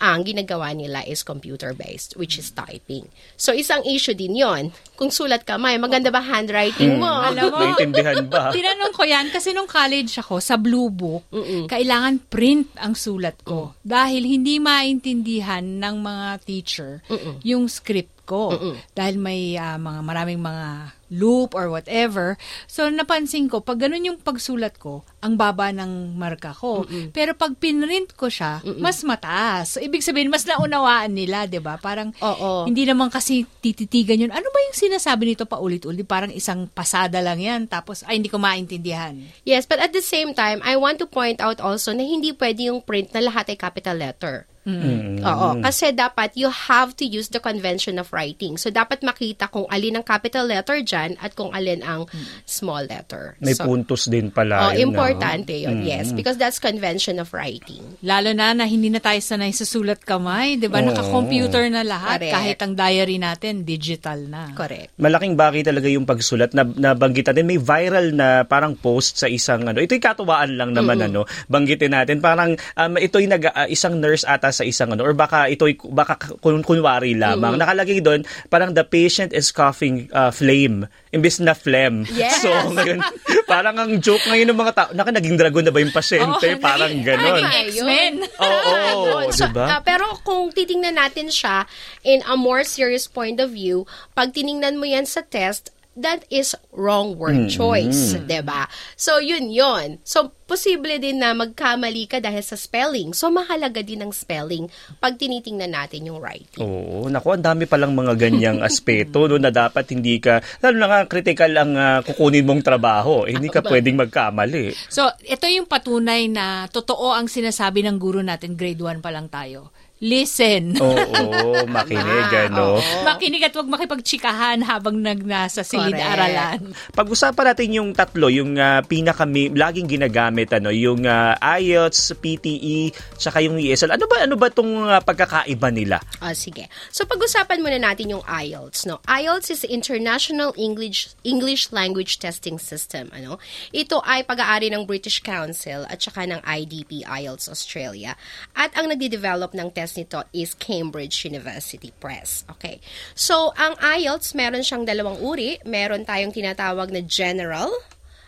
ang 0.03 0.27
ginagawa 0.27 0.75
nila 0.75 0.99
is 1.07 1.23
computer-based, 1.23 2.19
which 2.19 2.35
is 2.35 2.51
typing. 2.51 3.07
So, 3.39 3.55
isang 3.55 3.87
issue 3.87 4.11
din 4.11 4.35
yon. 4.35 4.75
Kung 4.99 5.15
sulat 5.15 5.47
kamay, 5.47 5.79
maganda 5.79 6.11
ba 6.11 6.19
handwriting 6.19 6.99
mo? 6.99 7.07
Alam 7.07 7.47
mo, 7.47 7.59
Naintindihan 7.63 8.19
ba? 8.27 8.51
Tinanong 8.55 8.91
ko 8.91 9.07
yan 9.07 9.31
kasi 9.31 9.55
nung 9.55 9.69
college 9.69 10.19
ako, 10.19 10.43
sa 10.43 10.59
Blue 10.59 10.91
Book, 10.91 11.31
kailangan 11.71 12.19
print 12.27 12.75
ang 12.75 12.99
sulat 12.99 13.39
ko. 13.47 13.79
Dahil 13.79 14.27
hindi 14.27 14.59
maintindihan 14.59 15.63
ng 15.63 15.95
mga 16.03 16.27
teacher 16.43 16.99
yung 17.47 17.71
script 17.71 18.12
ko. 18.25 18.57
Dahil 18.95 19.21
may 19.21 19.55
ah, 19.59 19.77
mga 19.77 19.99
maraming 20.01 20.41
mga 20.41 20.67
loop 21.13 21.53
or 21.53 21.69
whatever. 21.69 22.35
So, 22.65 22.89
napansin 22.89 23.45
ko, 23.45 23.61
pag 23.61 23.77
ganun 23.77 24.01
yung 24.01 24.17
pagsulat 24.17 24.81
ko, 24.81 25.05
ang 25.21 25.37
baba 25.37 25.69
ng 25.69 26.17
marka 26.17 26.57
ko. 26.57 26.89
Pero 27.13 27.37
pag 27.37 27.53
pinrint 27.53 28.17
ko 28.17 28.33
siya, 28.33 28.65
mas 28.81 29.05
mataas. 29.05 29.77
So, 29.77 29.77
ibig 29.77 30.01
sabihin, 30.01 30.33
mas 30.33 30.43
naunawaan 30.49 31.13
nila, 31.13 31.45
'di 31.45 31.61
ba 31.61 31.77
Parang, 31.83 32.15
Oo. 32.23 32.63
hindi 32.63 32.87
naman 32.87 33.11
kasi 33.11 33.43
tititigan 33.59 34.23
yun. 34.23 34.31
Ano 34.31 34.47
ba 34.47 34.59
yung 34.71 34.77
sinasabi 34.77 35.35
nito 35.35 35.43
pa 35.43 35.59
ulit-ulit? 35.59 36.07
Parang 36.07 36.31
isang 36.31 36.65
pasada 36.71 37.19
lang 37.19 37.43
yan. 37.43 37.67
Tapos, 37.67 38.07
ay, 38.07 38.17
hindi 38.23 38.31
ko 38.31 38.39
maintindihan. 38.39 39.13
Yes, 39.43 39.67
but 39.67 39.83
at 39.83 39.91
the 39.91 40.01
same 40.01 40.31
time, 40.31 40.63
I 40.63 40.79
want 40.79 40.97
to 41.03 41.07
point 41.09 41.43
out 41.43 41.59
also 41.59 41.91
na 41.91 42.01
hindi 42.07 42.31
pwede 42.31 42.71
yung 42.71 42.79
print 42.81 43.11
na 43.11 43.21
lahat 43.21 43.51
ay 43.51 43.57
capital 43.59 43.99
letter. 43.99 44.47
Oo, 44.67 45.59
kasi 45.59 45.91
dapat 45.91 46.35
you 46.39 46.47
have 46.47 46.95
to 46.95 47.03
use 47.03 47.27
the 47.31 47.41
convention 47.43 47.99
of 47.99 48.11
writing. 48.15 48.55
So, 48.55 48.71
dapat 48.71 49.03
makita 49.03 49.51
kung 49.51 49.67
alin 49.67 49.99
ang 49.99 50.05
capital 50.07 50.47
letter 50.47 50.79
dyan 50.79 51.19
at 51.19 51.35
kung 51.35 51.51
alin 51.51 51.83
ang 51.83 52.07
small 52.47 52.87
letter. 52.87 53.35
May 53.43 53.55
so, 53.55 53.67
puntos 53.67 54.07
din 54.07 54.31
pala. 54.31 54.69
Oh, 54.69 54.71
yun, 54.71 54.95
importante 54.95 55.51
yun, 55.51 55.83
yes. 55.83 56.15
Because 56.15 56.39
that's 56.39 56.63
convention 56.63 57.19
of 57.19 57.35
writing. 57.35 57.83
Lalo 58.05 58.31
na 58.31 58.55
na 58.55 58.63
hindi 58.63 58.87
na 58.87 59.03
tayo 59.03 59.19
sanay 59.19 59.51
sa 59.51 59.67
sulat 59.67 59.99
kamay. 60.03 60.55
'di 60.55 60.71
ba 60.71 60.79
Oo. 60.79 60.87
Naka-computer 60.93 61.67
na 61.67 61.83
lahat. 61.83 62.23
Correct. 62.23 62.35
Kahit 62.35 62.57
ang 62.63 62.73
diary 62.77 63.17
natin, 63.19 63.67
digital 63.67 64.19
na. 64.27 64.53
Correct. 64.53 64.93
malaking 64.95 65.35
bagay 65.35 65.65
talaga 65.65 65.89
yung 65.89 66.05
pagsulat 66.05 66.53
na 66.53 66.63
nabanggit 66.63 67.25
natin 67.27 67.49
may 67.49 67.57
viral 67.57 68.13
na 68.13 68.45
parang 68.45 68.77
post 68.77 69.19
sa 69.19 69.27
isang 69.27 69.65
ano 69.65 69.81
ito'y 69.81 69.99
katuwaan 69.99 70.55
lang 70.55 70.71
naman 70.71 71.01
ano 71.01 71.25
banggitin 71.49 71.91
natin 71.91 72.21
parang 72.21 72.55
um, 72.77 72.93
ito'y 72.95 73.25
nag 73.25 73.43
uh, 73.49 73.67
isang 73.67 73.97
nurse 73.97 74.23
ata 74.23 74.52
sa 74.53 74.61
isang 74.61 74.93
ano 74.93 75.01
or 75.01 75.17
baka 75.17 75.49
ito'y 75.49 75.73
baka 75.89 76.15
kun, 76.37 76.61
kunwari 76.61 77.17
lamang. 77.17 77.57
Nakalagay 77.57 77.99
doon 77.99 78.21
parang 78.47 78.71
the 78.71 78.85
patient 78.85 79.33
is 79.33 79.49
coughing 79.49 80.05
uh, 80.13 80.29
flame 80.29 80.85
imbes 81.09 81.41
na 81.41 81.57
phlegm. 81.57 82.05
Yes. 82.13 82.45
so 82.45 82.49
ngayon 82.69 83.01
parang 83.51 83.75
ang 83.81 83.97
joke 83.97 84.21
ngayon 84.29 84.53
ng 84.53 84.59
mga 84.61 84.73
tao 84.77 84.89
naka 84.93 85.09
naging 85.09 85.35
dragon 85.35 85.65
na 85.65 85.73
ba 85.73 85.81
yung 85.81 85.89
pasyente? 85.89 86.45
Oo, 86.53 86.61
parang 86.61 86.93
naging- 86.93 87.05
ganon. 87.05 87.41
naging 87.41 87.53
X-Men. 87.73 88.13
oo 88.37 88.71
Ayun. 88.77 89.33
So, 89.33 89.49
diba? 89.49 89.65
ah, 89.65 89.81
pero 89.81 90.05
kung 90.21 90.53
titingnan 90.53 90.93
natin 90.93 91.33
siya 91.33 91.65
in 92.05 92.21
a 92.29 92.37
more 92.37 92.61
serious 92.61 93.09
point 93.09 93.41
of 93.41 93.49
view, 93.49 93.89
pag 94.13 94.29
tiningnan 94.29 94.77
mo 94.77 94.85
yan 94.85 95.09
sa 95.09 95.25
test, 95.25 95.72
that 95.97 96.25
is 96.33 96.57
wrong 96.73 97.17
word 97.17 97.49
choice, 97.49 98.17
'di 98.17 98.41
ba? 98.41 98.65
So 98.97 99.21
yun 99.21 99.53
yun. 99.53 100.01
So 100.01 100.33
posible 100.43 101.01
din 101.01 101.21
na 101.21 101.33
magkamali 101.33 102.05
ka 102.09 102.21
dahil 102.21 102.41
sa 102.45 102.57
spelling. 102.57 103.13
So 103.15 103.33
mahalaga 103.33 103.81
din 103.81 104.05
ang 104.05 104.13
spelling 104.13 104.69
pag 105.01 105.17
tinitingnan 105.17 105.73
natin 105.73 106.09
yung 106.09 106.19
writing. 106.21 106.61
Oo, 106.61 107.09
naku, 107.09 107.33
ang 107.33 107.45
dami 107.45 107.65
palang 107.65 107.93
mga 107.95 108.13
ganyang 108.17 108.59
aspeto 108.67 109.25
no, 109.25 109.41
na 109.41 109.49
dapat 109.49 109.89
hindi 109.93 110.21
ka, 110.21 110.41
lalo 110.61 110.75
na 110.77 110.87
nga 110.89 110.99
critical 111.09 111.51
ang 111.57 111.71
ah, 111.73 111.99
kukunin 112.05 112.45
mong 112.45 112.61
trabaho, 112.61 113.25
eh, 113.25 113.33
hindi 113.33 113.49
ka 113.49 113.65
pwedeng 113.65 113.97
magkamali. 113.97 114.75
So, 114.91 115.09
ito 115.25 115.47
yung 115.49 115.65
patunay 115.65 116.29
na 116.29 116.69
totoo 116.69 117.15
ang 117.15 117.25
sinasabi 117.31 117.81
ng 117.87 117.97
guro 117.97 118.21
natin, 118.21 118.53
grade 118.53 118.81
1 118.81 119.01
pa 119.01 119.09
lang 119.09 119.31
tayo. 119.31 119.73
Listen. 120.03 120.75
Oo, 120.83 121.63
makinig, 121.63 122.51
ano. 122.51 122.75
Oo. 122.75 122.81
Makinig 123.07 123.47
at 123.47 123.55
huwag 123.55 123.71
makipagtsikahan 123.71 124.59
habang 124.67 124.99
nag 124.99 125.23
nasa 125.23 125.63
silid-aralan. 125.63 126.75
Pag-usapan 126.91 127.55
natin 127.55 127.69
yung 127.71 127.89
tatlo, 127.95 128.27
yung 128.27 128.59
uh, 128.59 128.83
pinaka 128.83 129.23
laging 129.23 129.87
ginagamit 129.87 130.51
ano, 130.51 130.75
yung 130.75 131.07
uh, 131.07 131.39
IELTS, 131.39 132.19
PTE, 132.19 132.91
tsaka 133.15 133.39
yung 133.39 133.55
ESL. 133.55 133.95
Ano 133.95 134.03
ba 134.11 134.27
ano 134.27 134.35
ba 134.35 134.51
tong 134.51 134.91
uh, 134.91 134.99
pagkakaiba 134.99 135.71
nila? 135.71 136.03
Ah, 136.19 136.35
sige. 136.35 136.67
So 136.91 137.07
pag-usapan 137.07 137.63
muna 137.63 137.79
natin 137.79 138.11
yung 138.11 138.23
IELTS, 138.27 138.83
no. 138.83 138.99
IELTS 139.07 139.55
is 139.55 139.61
International 139.63 140.51
English 140.59 141.15
English 141.23 141.71
Language 141.71 142.19
Testing 142.19 142.59
System, 142.59 143.07
ano. 143.15 143.39
Ito 143.71 144.03
ay 144.03 144.27
pag-aari 144.27 144.67
ng 144.67 144.83
British 144.83 145.23
Council 145.23 145.87
at 145.87 146.03
saka 146.03 146.27
ng 146.27 146.43
IDP 146.43 147.07
IELTS 147.07 147.47
Australia. 147.47 148.19
At 148.51 148.75
ang 148.75 148.91
nagde-develop 148.91 149.55
ng 149.55 149.71
test 149.71 149.92
nito 149.95 150.23
is 150.33 150.53
Cambridge 150.57 151.25
University 151.25 151.93
Press. 151.97 152.43
Okay. 152.57 152.81
So, 153.13 153.51
ang 153.57 153.77
IELTS, 153.79 154.33
meron 154.37 154.65
siyang 154.65 154.85
dalawang 154.85 155.21
uri. 155.21 155.61
Meron 155.63 156.05
tayong 156.07 156.33
tinatawag 156.33 156.89
na 156.89 157.01
General 157.05 157.69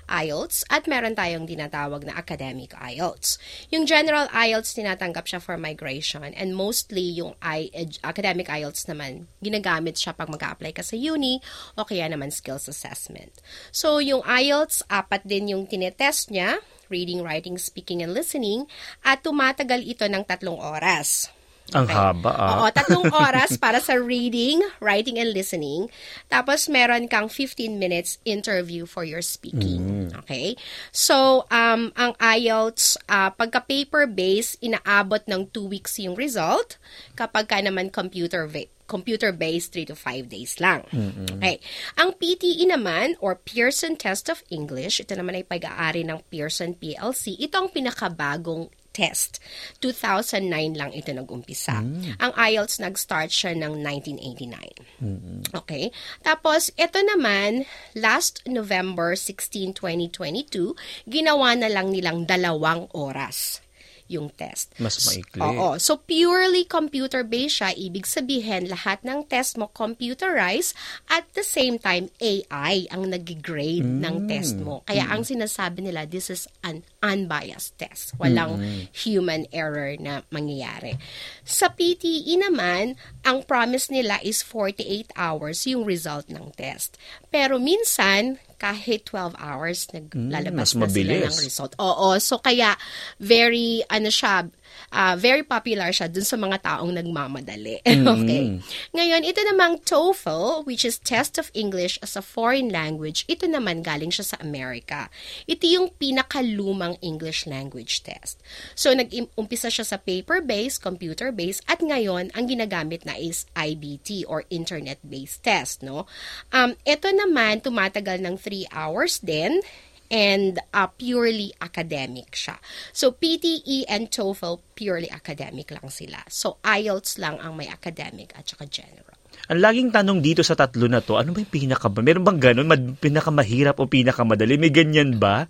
IELTS 0.06 0.62
at 0.70 0.86
meron 0.86 1.18
tayong 1.18 1.50
tinatawag 1.50 2.06
na 2.06 2.14
academic 2.14 2.78
IELTS. 2.78 3.42
Yung 3.74 3.90
general 3.90 4.30
IELTS 4.30 4.78
tinatanggap 4.78 5.26
siya 5.26 5.42
for 5.42 5.58
migration 5.58 6.22
and 6.22 6.54
mostly 6.54 7.02
yung 7.02 7.34
I, 7.42 7.74
academic 8.06 8.46
IELTS 8.46 8.86
naman 8.86 9.26
ginagamit 9.42 9.98
siya 9.98 10.14
pag 10.14 10.30
mag-apply 10.30 10.78
ka 10.78 10.86
sa 10.86 10.94
uni 10.94 11.42
o 11.74 11.86
kaya 11.86 12.06
naman 12.06 12.30
skills 12.30 12.70
assessment. 12.70 13.34
So 13.74 13.98
yung 13.98 14.22
IELTS 14.26 14.86
apat 14.90 15.26
din 15.26 15.58
yung 15.58 15.66
tinetest 15.66 16.30
niya, 16.30 16.62
reading, 16.94 17.26
writing, 17.26 17.58
speaking, 17.58 18.06
and 18.06 18.14
listening 18.14 18.70
at 19.02 19.26
tumatagal 19.26 19.82
ito 19.82 20.06
ng 20.06 20.22
tatlong 20.22 20.62
oras. 20.62 21.34
Ang 21.74 21.90
haba 21.90 22.30
ah. 22.30 22.50
Oo, 22.62 22.70
tatlong 22.70 23.10
oras 23.26 23.58
para 23.58 23.82
sa 23.82 23.98
reading, 23.98 24.62
writing, 24.78 25.18
and 25.18 25.34
listening. 25.34 25.90
Tapos 26.30 26.70
meron 26.70 27.10
kang 27.10 27.26
15 27.26 27.74
minutes 27.74 28.22
interview 28.22 28.86
for 28.86 29.02
your 29.02 29.26
speaking. 29.26 30.14
Okay? 30.26 30.54
So, 30.94 31.50
um, 31.50 31.90
ang 31.98 32.14
IELTS, 32.22 33.02
uh, 33.10 33.34
pagka 33.34 33.66
paper-based, 33.66 34.62
inaabot 34.62 35.26
ng 35.26 35.50
2 35.50 35.66
weeks 35.66 35.98
yung 35.98 36.14
result. 36.14 36.78
Kapag 37.18 37.50
ka 37.50 37.58
naman 37.58 37.90
computer 37.90 38.46
computer-based 38.86 39.74
3 39.74 39.90
to 39.90 39.98
5 39.98 40.30
days 40.30 40.62
lang. 40.62 40.86
Okay. 40.94 41.58
Ang 41.98 42.14
PTE 42.22 42.70
naman, 42.70 43.18
or 43.18 43.34
Pearson 43.34 43.98
Test 43.98 44.30
of 44.30 44.46
English, 44.54 45.02
ito 45.02 45.18
naman 45.18 45.42
ay 45.42 45.46
pag-aari 45.46 46.06
ng 46.06 46.22
Pearson 46.30 46.78
PLC. 46.78 47.34
Ito 47.42 47.66
ang 47.66 47.70
pinakabagong 47.74 48.70
test. 48.96 49.44
2009 49.84 50.80
lang 50.80 50.96
ito 50.96 51.12
nag-umpisa. 51.12 51.84
Ang 52.24 52.32
IELTS 52.32 52.80
nag-start 52.80 53.28
siya 53.28 53.52
ng 53.60 53.84
1989. 53.84 55.52
Okay? 55.52 55.92
Tapos, 56.24 56.72
ito 56.80 57.04
naman, 57.04 57.68
last 57.92 58.40
November 58.48 59.20
16, 59.20 59.76
2022, 59.76 60.72
ginawa 61.12 61.52
na 61.60 61.68
lang 61.68 61.92
nilang 61.92 62.24
dalawang 62.24 62.88
oras 62.96 63.65
yung 64.06 64.30
test. 64.30 64.74
Mas 64.78 65.02
maikli. 65.10 65.42
Oo. 65.42 65.82
So, 65.82 65.98
purely 65.98 66.66
computer-based 66.70 67.58
siya. 67.62 67.72
Ibig 67.74 68.06
sabihin, 68.06 68.70
lahat 68.70 69.02
ng 69.02 69.26
test 69.26 69.58
mo 69.58 69.74
computerized 69.74 70.78
at 71.10 71.26
the 71.34 71.42
same 71.42 71.82
time, 71.82 72.14
AI 72.22 72.86
ang 72.94 73.10
nag-grade 73.10 73.86
ng 73.86 74.30
test 74.30 74.62
mo. 74.62 74.86
Kaya 74.86 75.10
ang 75.10 75.26
sinasabi 75.26 75.82
nila, 75.82 76.06
this 76.06 76.30
is 76.30 76.46
an 76.62 76.86
unbiased 77.02 77.78
test. 77.82 78.14
Walang 78.22 78.62
human 78.94 79.50
error 79.50 79.98
na 79.98 80.22
mangyayari. 80.30 80.98
Sa 81.42 81.74
PTE 81.74 82.38
naman, 82.38 82.98
ang 83.26 83.42
promise 83.46 83.90
nila 83.90 84.22
is 84.22 84.46
48 84.46 85.14
hours 85.18 85.66
yung 85.66 85.86
result 85.86 86.30
ng 86.30 86.54
test. 86.54 86.98
Pero 87.34 87.58
minsan, 87.58 88.38
kahit 88.66 89.06
12 89.06 89.38
hours 89.38 89.86
naglalabas 89.94 90.74
mas 90.74 90.74
na 90.74 90.88
sila 90.90 91.14
ng 91.30 91.38
result. 91.38 91.72
Oo, 91.78 92.18
so 92.18 92.42
kaya 92.42 92.74
very 93.22 93.86
ano 93.86 94.10
siya, 94.10 94.50
ah, 94.92 95.16
very 95.18 95.44
popular 95.44 95.90
siya 95.92 96.12
dun 96.12 96.26
sa 96.26 96.40
mga 96.40 96.62
taong 96.64 96.92
nagmamadali. 96.96 97.82
okay. 98.14 98.60
Ngayon, 98.94 99.22
ito 99.26 99.42
namang 99.46 99.84
TOEFL, 99.84 100.66
which 100.66 100.84
is 100.84 101.02
Test 101.02 101.38
of 101.38 101.52
English 101.56 102.00
as 102.02 102.16
a 102.16 102.24
Foreign 102.24 102.70
Language, 102.70 103.24
ito 103.28 103.46
naman 103.46 103.82
galing 103.86 104.12
siya 104.12 104.36
sa 104.36 104.38
Amerika. 104.42 105.08
Ito 105.46 105.66
yung 105.66 105.88
pinakalumang 105.96 107.00
English 107.00 107.46
language 107.46 108.02
test. 108.02 108.42
So, 108.74 108.92
nag-umpisa 108.92 109.70
siya 109.70 109.86
sa 109.86 109.98
paper-based, 110.02 110.82
computer-based, 110.82 111.66
at 111.70 111.80
ngayon, 111.82 112.34
ang 112.34 112.46
ginagamit 112.50 113.04
na 113.04 113.16
is 113.18 113.46
IBT 113.54 114.26
or 114.26 114.44
internet-based 114.50 115.42
test, 115.46 115.86
no? 115.86 116.10
Um, 116.52 116.74
ito 116.84 117.08
naman, 117.12 117.62
tumatagal 117.62 118.22
ng 118.22 118.36
3 118.38 118.70
hours 118.74 119.22
din, 119.22 119.62
and 120.10 120.62
uh, 120.74 120.88
purely 120.96 121.54
academic 121.62 122.34
siya. 122.34 122.58
So, 122.94 123.12
PTE 123.14 123.86
and 123.90 124.10
TOEFL, 124.10 124.62
purely 124.78 125.10
academic 125.10 125.72
lang 125.74 125.90
sila. 125.90 126.22
So, 126.30 126.62
IELTS 126.62 127.18
lang 127.18 127.42
ang 127.42 127.58
may 127.58 127.70
academic 127.70 128.34
at 128.38 128.46
saka 128.46 128.70
general. 128.70 129.18
Ang 129.46 129.62
laging 129.62 129.90
tanong 129.94 130.20
dito 130.26 130.42
sa 130.42 130.58
tatlo 130.58 130.90
na 130.90 131.06
to, 131.06 131.22
ano 131.22 131.30
ba 131.30 131.38
yung 131.38 131.54
pinaka 131.54 131.86
Meron 131.92 132.26
bang 132.26 132.42
ganun? 132.42 132.66
Mad, 132.66 132.98
pinakamahirap 132.98 133.78
o 133.78 133.86
pinakamadali? 133.86 134.58
May 134.58 134.74
ganyan 134.74 135.22
ba? 135.22 135.46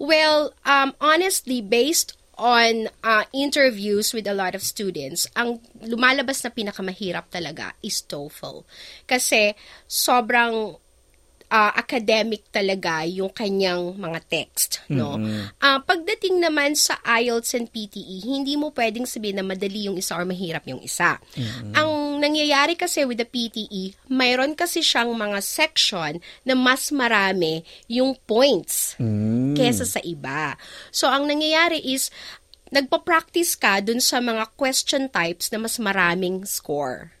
Well, 0.00 0.56
um, 0.64 0.96
honestly, 1.02 1.60
based 1.60 2.16
on 2.36 2.88
uh, 3.00 3.24
interviews 3.32 4.12
with 4.12 4.28
a 4.28 4.36
lot 4.36 4.52
of 4.56 4.64
students, 4.64 5.28
ang 5.36 5.60
lumalabas 5.84 6.44
na 6.44 6.52
pinakamahirap 6.52 7.28
talaga 7.32 7.72
is 7.84 8.04
TOEFL. 8.04 8.64
Kasi 9.04 9.56
sobrang 9.84 10.76
uh, 11.50 11.72
academic 11.74 12.50
talaga 12.50 13.06
yung 13.06 13.30
kanyang 13.30 13.94
mga 13.94 14.20
text, 14.26 14.82
no? 14.90 15.18
Ah, 15.62 15.80
pagdating 15.82 16.42
naman 16.42 16.74
sa 16.74 16.98
IELTS 17.02 17.54
and 17.56 17.68
PTE, 17.70 18.22
hindi 18.26 18.54
mo 18.58 18.70
pwedeng 18.74 19.06
sabihin 19.06 19.38
na 19.40 19.46
madali 19.46 19.86
yung 19.86 19.98
isa 19.98 20.18
or 20.18 20.26
mahirap 20.26 20.66
yung 20.66 20.82
isa. 20.82 21.18
Ang 21.74 22.20
nangyayari 22.22 22.74
kasi 22.74 23.04
with 23.04 23.20
the 23.20 23.28
PTE, 23.28 23.94
mayroon 24.10 24.56
kasi 24.56 24.80
siyang 24.80 25.14
mga 25.14 25.38
section 25.42 26.18
na 26.42 26.54
mas 26.56 26.90
marami 26.90 27.62
yung 27.86 28.16
points 28.26 28.96
kesa 29.54 29.84
sa 29.86 30.00
iba. 30.02 30.56
So, 30.90 31.08
ang 31.08 31.28
nangyayari 31.28 31.80
is, 31.80 32.08
nagpa-practice 32.74 33.54
ka 33.54 33.78
dun 33.78 34.02
sa 34.02 34.18
mga 34.18 34.50
question 34.58 35.06
types 35.06 35.54
na 35.54 35.62
mas 35.62 35.78
maraming 35.78 36.42
score. 36.42 37.14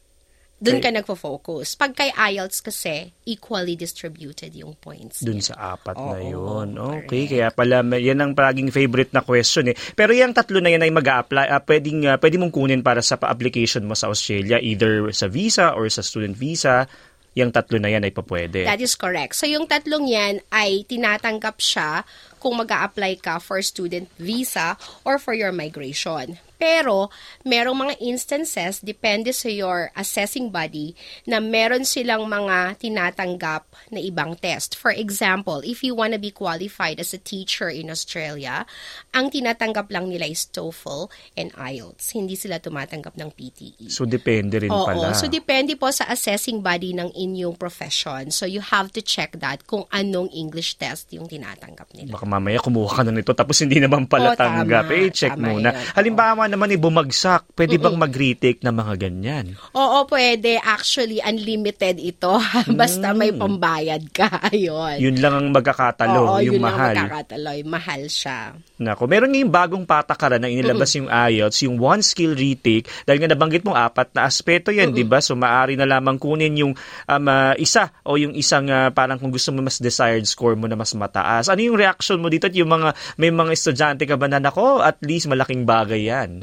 Doon 0.56 0.80
ka 0.80 0.88
nagfo-focus. 0.88 1.76
Pag 1.76 1.92
kay 1.92 2.08
IELTS 2.16 2.64
kasi, 2.64 3.12
equally 3.28 3.76
distributed 3.76 4.56
yung 4.56 4.72
points. 4.80 5.20
Dun 5.20 5.36
niya. 5.36 5.52
sa 5.52 5.76
apat 5.76 5.92
na 6.00 6.16
Oo, 6.16 6.32
yun. 6.32 6.68
correct. 6.72 7.04
Okay, 7.12 7.22
kaya 7.28 7.48
pala 7.52 7.84
yan 7.92 8.24
ang 8.24 8.32
palaging 8.32 8.72
favorite 8.72 9.12
na 9.12 9.20
question 9.20 9.68
eh. 9.68 9.76
Pero 9.92 10.16
yung 10.16 10.32
tatlo 10.32 10.64
na 10.64 10.72
yan 10.72 10.80
ay 10.80 10.88
mag-a-apply, 10.88 11.52
ah, 11.52 11.60
pwedeng, 11.60 12.08
ah, 12.08 12.16
pwede 12.16 12.40
mong 12.40 12.56
kunin 12.56 12.80
para 12.80 13.04
sa 13.04 13.20
pa-application 13.20 13.84
mo 13.84 13.92
sa 13.92 14.08
Australia, 14.08 14.56
either 14.56 15.12
sa 15.12 15.28
visa 15.28 15.76
or 15.76 15.92
sa 15.92 16.00
student 16.00 16.32
visa. 16.32 16.88
Yung 17.36 17.52
tatlo 17.52 17.76
na 17.76 17.92
yan 17.92 18.08
ay 18.08 18.16
papwede. 18.16 18.64
That 18.64 18.80
is 18.80 18.96
correct. 18.96 19.36
So, 19.36 19.44
yung 19.44 19.68
tatlong 19.68 20.08
yan 20.08 20.40
ay 20.48 20.88
tinatanggap 20.88 21.60
siya 21.60 22.08
kung 22.46 22.62
mag 22.62 22.70
apply 22.70 23.18
ka 23.18 23.42
for 23.42 23.58
student 23.58 24.06
visa 24.22 24.78
or 25.02 25.18
for 25.18 25.34
your 25.34 25.50
migration. 25.50 26.38
Pero, 26.56 27.12
merong 27.44 27.76
mga 27.76 27.94
instances, 28.00 28.80
depende 28.80 29.28
sa 29.36 29.52
your 29.52 29.92
assessing 29.92 30.48
body, 30.48 30.96
na 31.28 31.36
meron 31.36 31.84
silang 31.84 32.24
mga 32.24 32.80
tinatanggap 32.80 33.68
na 33.92 34.00
ibang 34.00 34.32
test. 34.40 34.72
For 34.72 34.88
example, 34.88 35.60
if 35.60 35.84
you 35.84 35.92
wanna 35.92 36.16
be 36.16 36.32
qualified 36.32 36.96
as 36.96 37.12
a 37.12 37.20
teacher 37.20 37.68
in 37.68 37.92
Australia, 37.92 38.64
ang 39.12 39.28
tinatanggap 39.28 39.92
lang 39.92 40.08
nila 40.08 40.32
is 40.32 40.48
TOEFL 40.48 41.12
and 41.36 41.52
IELTS. 41.60 42.16
Hindi 42.16 42.40
sila 42.40 42.56
tumatanggap 42.56 43.20
ng 43.20 43.30
PTE. 43.36 43.92
So, 43.92 44.08
depende 44.08 44.56
rin 44.56 44.72
Oo, 44.72 44.88
pala. 44.88 45.12
so 45.12 45.28
depende 45.28 45.76
po 45.76 45.92
sa 45.92 46.08
assessing 46.08 46.64
body 46.64 46.96
ng 46.96 47.12
inyong 47.12 47.60
profession. 47.60 48.32
So 48.32 48.48
you 48.48 48.64
have 48.64 48.96
to 48.96 49.04
check 49.04 49.36
that 49.44 49.68
kung 49.68 49.84
anong 49.92 50.32
English 50.32 50.80
test 50.80 51.12
yung 51.12 51.28
tinatanggap 51.28 51.92
nila. 51.92 52.16
Baka 52.16 52.28
mamaya 52.36 52.60
kumuha 52.60 52.92
ka 52.92 53.02
na 53.02 53.10
nito 53.10 53.32
tapos 53.32 53.56
hindi 53.58 53.80
naman 53.80 54.04
pala 54.04 54.32
Oo, 54.32 54.36
tama. 54.36 54.62
tanggap. 54.62 54.86
eh, 54.90 55.08
check 55.08 55.32
Tama 55.32 55.46
muna. 55.50 55.70
yun. 55.70 55.74
Oo. 55.74 55.94
Halimbawa 55.96 56.42
naman 56.46 56.68
eh, 56.68 56.78
bumagsak. 56.78 57.52
Pwede 57.52 57.76
bang 57.76 57.96
mag-retake 57.96 58.60
na 58.60 58.70
mga 58.70 58.94
ganyan? 58.98 59.56
Oo, 59.72 60.04
pwede. 60.06 60.58
Actually, 60.58 61.18
unlimited 61.18 61.96
ito. 61.96 62.36
Basta 62.80 63.10
may 63.10 63.32
pambayad 63.32 64.04
ka. 64.10 64.28
Ayun. 64.52 65.00
Yun 65.00 65.16
lang 65.18 65.34
ang 65.34 65.48
magkakatalo, 65.50 66.20
Oo, 66.28 66.40
yung 66.40 66.58
yun 66.58 66.62
lang 66.62 66.68
mahal. 66.68 66.94
magkakataloy. 66.94 67.58
Mahal 67.64 68.02
siya. 68.06 68.52
Nako, 68.76 69.08
meron 69.08 69.32
ngayong 69.32 69.48
bagong 69.48 69.84
patakaran 69.84 70.36
na 70.36 70.52
inilabas 70.52 70.92
yung 70.94 71.08
IELTS, 71.08 71.64
yung 71.64 71.80
one 71.80 72.04
skill 72.04 72.36
retake. 72.36 72.84
Dahil 73.02 73.24
nga 73.24 73.32
nabanggit 73.32 73.64
mo 73.64 73.72
apat 73.72 74.12
na 74.12 74.28
aspeto 74.28 74.68
yan, 74.68 74.92
di 74.92 75.00
ba? 75.00 75.16
So 75.18 75.32
maaari 75.32 75.74
na 75.74 75.88
lamang 75.88 76.20
kunin 76.20 76.52
yung 76.56 76.72
um, 77.06 77.24
ah, 77.26 77.56
isa 77.56 77.88
o 78.04 78.20
yung 78.20 78.36
isang 78.36 78.68
ah, 78.68 78.92
parang 78.92 79.16
kung 79.16 79.32
gusto 79.32 79.48
mo 79.48 79.64
mas 79.64 79.80
desired 79.80 80.28
score 80.28 80.52
mo 80.54 80.68
na 80.68 80.76
mas 80.76 80.92
mataas. 80.92 81.48
Ano 81.48 81.64
yung 81.64 81.72
reaction 81.74 82.15
sitwasyon 82.16 82.24
mo 82.24 82.28
dito 82.32 82.48
at 82.48 82.56
yung 82.56 82.72
mga, 82.72 82.88
may 83.20 83.30
mga 83.30 83.52
estudyante 83.52 84.04
ka 84.08 84.16
ba 84.16 84.26
na, 84.26 84.40
nako, 84.40 84.80
at 84.80 84.96
least 85.04 85.28
malaking 85.28 85.68
bagay 85.68 86.08
yan. 86.08 86.40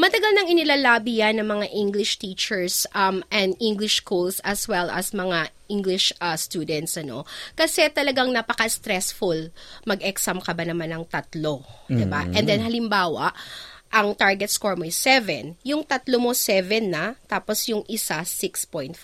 Matagal 0.00 0.32
nang 0.32 0.48
inilalabi 0.48 1.20
yan 1.20 1.38
ng 1.38 1.48
mga 1.48 1.66
English 1.76 2.16
teachers 2.16 2.88
um, 2.96 3.20
and 3.28 3.54
English 3.60 4.00
schools 4.00 4.40
as 4.42 4.64
well 4.64 4.88
as 4.88 5.12
mga 5.12 5.52
English 5.70 6.10
uh, 6.18 6.34
students 6.34 6.98
ano 6.98 7.22
kasi 7.54 7.86
talagang 7.94 8.34
napaka-stressful 8.34 9.54
mag-exam 9.86 10.42
ka 10.42 10.50
ba 10.50 10.66
naman 10.66 10.90
ng 10.90 11.06
tatlo, 11.06 11.62
'di 11.86 12.10
ba? 12.10 12.26
And 12.34 12.42
then 12.42 12.58
halimbawa, 12.58 13.30
ang 13.90 14.14
target 14.14 14.46
score 14.46 14.78
mo 14.78 14.86
is 14.86 14.94
7. 14.94 15.58
Yung 15.66 15.82
tatlo 15.82 16.22
mo 16.22 16.30
7 16.30 16.78
na, 16.86 17.18
tapos 17.26 17.66
yung 17.66 17.82
isa 17.90 18.22
6.5. 18.22 18.94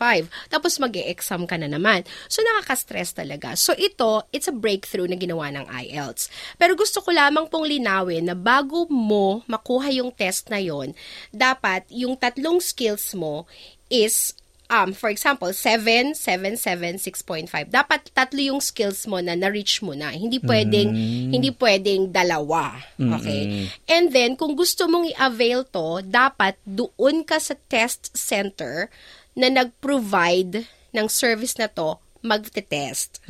Tapos 0.46 0.78
mag 0.78 0.94
exam 0.94 1.42
ka 1.44 1.58
na 1.58 1.66
naman. 1.66 2.06
So 2.30 2.40
nakaka-stress 2.46 3.18
talaga. 3.18 3.58
So 3.58 3.74
ito, 3.74 4.22
it's 4.30 4.46
a 4.46 4.54
breakthrough 4.54 5.10
na 5.10 5.18
ginawa 5.18 5.50
ng 5.50 5.66
IELTS. 5.66 6.30
Pero 6.54 6.78
gusto 6.78 7.02
ko 7.02 7.10
lamang 7.10 7.50
pong 7.50 7.66
linawin 7.66 8.30
na 8.30 8.38
bago 8.38 8.86
mo 8.86 9.42
makuha 9.50 9.90
yung 9.90 10.14
test 10.14 10.46
na 10.48 10.62
yon, 10.62 10.94
dapat 11.34 11.82
yung 11.90 12.14
tatlong 12.14 12.62
skills 12.62 13.10
mo 13.18 13.44
is 13.90 14.38
um, 14.70 14.92
for 14.92 15.10
example, 15.10 15.52
7, 15.52 16.14
7, 16.14 16.56
7, 16.56 16.98
6.5. 16.98 17.70
Dapat 17.70 18.10
tatlo 18.14 18.40
yung 18.40 18.62
skills 18.62 19.06
mo 19.06 19.18
na 19.22 19.34
na-reach 19.34 19.82
mo 19.82 19.92
na. 19.94 20.14
Hindi 20.14 20.38
pwedeng, 20.42 20.90
hindi 21.34 21.50
pwedeng 21.54 22.10
dalawa. 22.10 22.78
Okay? 22.98 23.70
And 23.86 24.10
then, 24.10 24.34
kung 24.34 24.54
gusto 24.54 24.86
mong 24.86 25.12
i-avail 25.14 25.66
to, 25.74 26.02
dapat 26.06 26.58
doon 26.66 27.22
ka 27.26 27.38
sa 27.42 27.54
test 27.68 28.14
center 28.14 28.88
na 29.36 29.52
nag-provide 29.52 30.64
ng 30.96 31.06
service 31.12 31.60
na 31.60 31.68
to 31.68 32.00
magte-test. 32.26 33.22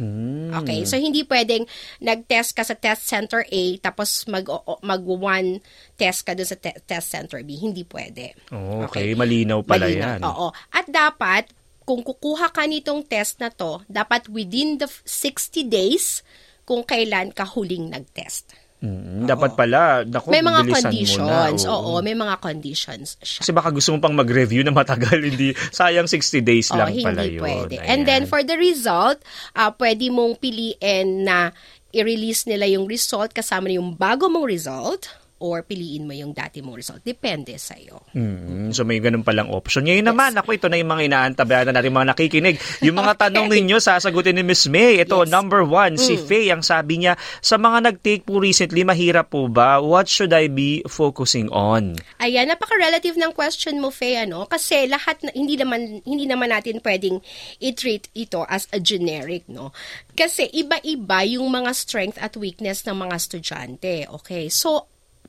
Okay? 0.57 0.83
So, 0.83 0.97
hindi 0.97 1.23
pwedeng 1.23 1.69
nag-test 2.01 2.53
ka 2.53 2.65
sa 2.65 2.73
test 2.73 3.05
center 3.05 3.45
A, 3.45 3.63
tapos 3.79 4.25
mag, 4.27 4.49
o- 4.49 4.81
mag 4.81 5.01
one 5.01 5.61
test 5.95 6.25
ka 6.25 6.33
doon 6.33 6.49
sa 6.49 6.57
te- 6.57 6.81
test 6.83 7.13
center 7.13 7.41
B. 7.41 7.55
Hindi 7.55 7.85
pwede. 7.85 8.33
Oh, 8.51 8.83
okay. 8.83 9.13
Malinaw 9.13 9.61
pala 9.61 9.87
Malinaw. 9.87 10.03
yan. 10.09 10.21
Oo. 10.23 10.47
At 10.71 10.87
dapat, 10.87 11.53
kung 11.83 12.01
kukuha 12.01 12.51
ka 12.51 12.65
nitong 12.65 13.05
test 13.05 13.39
na 13.39 13.49
to, 13.49 13.85
dapat 13.87 14.27
within 14.27 14.75
the 14.77 14.87
f- 14.87 15.05
60 15.05 15.63
days 15.63 16.27
kung 16.65 16.83
kailan 16.83 17.31
ka 17.31 17.47
huling 17.47 17.89
nag-test. 17.89 18.51
Mm, 18.77 19.25
dapat 19.25 19.57
pala, 19.57 20.05
naku, 20.05 20.29
may 20.29 20.45
mga 20.45 20.69
conditions. 20.69 21.65
Mo 21.65 21.65
na, 21.65 21.73
Oo, 21.73 22.05
may 22.05 22.13
mga 22.13 22.37
conditions 22.39 23.17
siya. 23.25 23.41
Kasi 23.41 23.51
baka 23.57 23.73
gusto 23.73 23.97
mo 23.97 24.05
pang 24.05 24.13
mag-review 24.13 24.61
na 24.61 24.71
matagal, 24.71 25.17
hindi, 25.33 25.57
sayang 25.73 26.05
60 26.05 26.45
days 26.45 26.69
Oh, 26.69 26.77
lang 26.77 26.93
hindi 26.93 27.03
pala 27.03 27.25
yun. 27.25 27.41
pwede. 27.41 27.81
Ayan. 27.81 27.89
And 27.89 28.01
then 28.05 28.23
for 28.29 28.45
the 28.45 28.55
result, 28.55 29.25
uh, 29.57 29.73
pwede 29.73 30.13
mong 30.13 30.37
piliin 30.39 31.25
na 31.25 31.57
i-release 31.89 32.45
nila 32.45 32.69
yung 32.69 32.85
result 32.85 33.33
kasama 33.33 33.73
yung 33.73 33.97
bago 33.97 34.29
mong 34.29 34.45
result 34.45 35.09
or 35.39 35.61
piliin 35.61 36.09
mo 36.09 36.17
yung 36.17 36.33
dati 36.33 36.65
mong 36.65 36.77
result. 36.81 37.01
Depende 37.05 37.55
sa'yo. 37.55 38.09
Mm, 38.17 38.73
so 38.73 38.89
may 38.89 38.97
ganun 38.99 39.21
palang 39.21 39.53
option. 39.53 39.85
Ngayon 39.85 40.09
naman, 40.09 40.33
ako 40.33 40.57
ito 40.57 40.67
na 40.67 40.81
yung 40.81 40.89
mga 40.89 41.13
inaantabayan 41.13 41.69
na 41.69 41.77
natin 41.77 41.93
mga 41.93 42.09
nakikinig. 42.17 42.57
Yung 42.81 42.97
mga 42.97 43.13
tanong 43.29 43.53
ninyo, 43.53 43.77
sasagutin 43.77 44.41
ni 44.41 44.45
Miss 44.45 44.65
May. 44.67 44.97
Ito, 44.99 45.23
Yes. 45.23 45.31
number 45.31 45.61
one, 45.61 46.01
si 46.01 46.17
Mm. 46.17 46.25
Faye, 46.25 46.49
ang 46.49 46.65
sabi 46.65 47.05
niya, 47.05 47.21
sa 47.39 47.61
mga 47.61 47.85
nag-take 47.85 48.25
po 48.25 48.41
recently, 48.41 48.81
mahirap 48.81 49.29
po 49.29 49.45
ba? 49.47 49.77
What 49.79 50.09
should 50.09 50.33
I 50.33 50.49
be 50.49 50.81
focusing 50.89 51.53
on? 51.53 52.01
Ayan, 52.17 52.49
napaka-relative 52.49 53.21
ng 53.21 53.31
question 53.31 53.77
mo, 53.77 53.93
Faye, 53.93 54.25
ano? 54.25 54.49
Kasi 54.49 54.89
lahat, 54.89 55.21
na, 55.21 55.37
hindi 55.37 55.61
naman, 55.61 56.01
hindi 56.03 56.25
naman 56.25 56.49
natin 56.49 56.81
pwedeng 56.81 57.21
i-treat 57.61 58.09
ito 58.17 58.49
as 58.49 58.65
a 58.73 58.81
generic, 58.81 59.45
no? 59.47 59.77
Kasi 60.13 60.49
iba-iba 60.49 61.29
yung 61.29 61.53
mga 61.53 61.77
strength 61.77 62.17
at 62.17 62.35
weakness 62.35 62.83
ng 62.83 62.97
mga 62.97 63.15
estudyante, 63.15 63.93
okay? 64.09 64.49
So, 64.49 64.89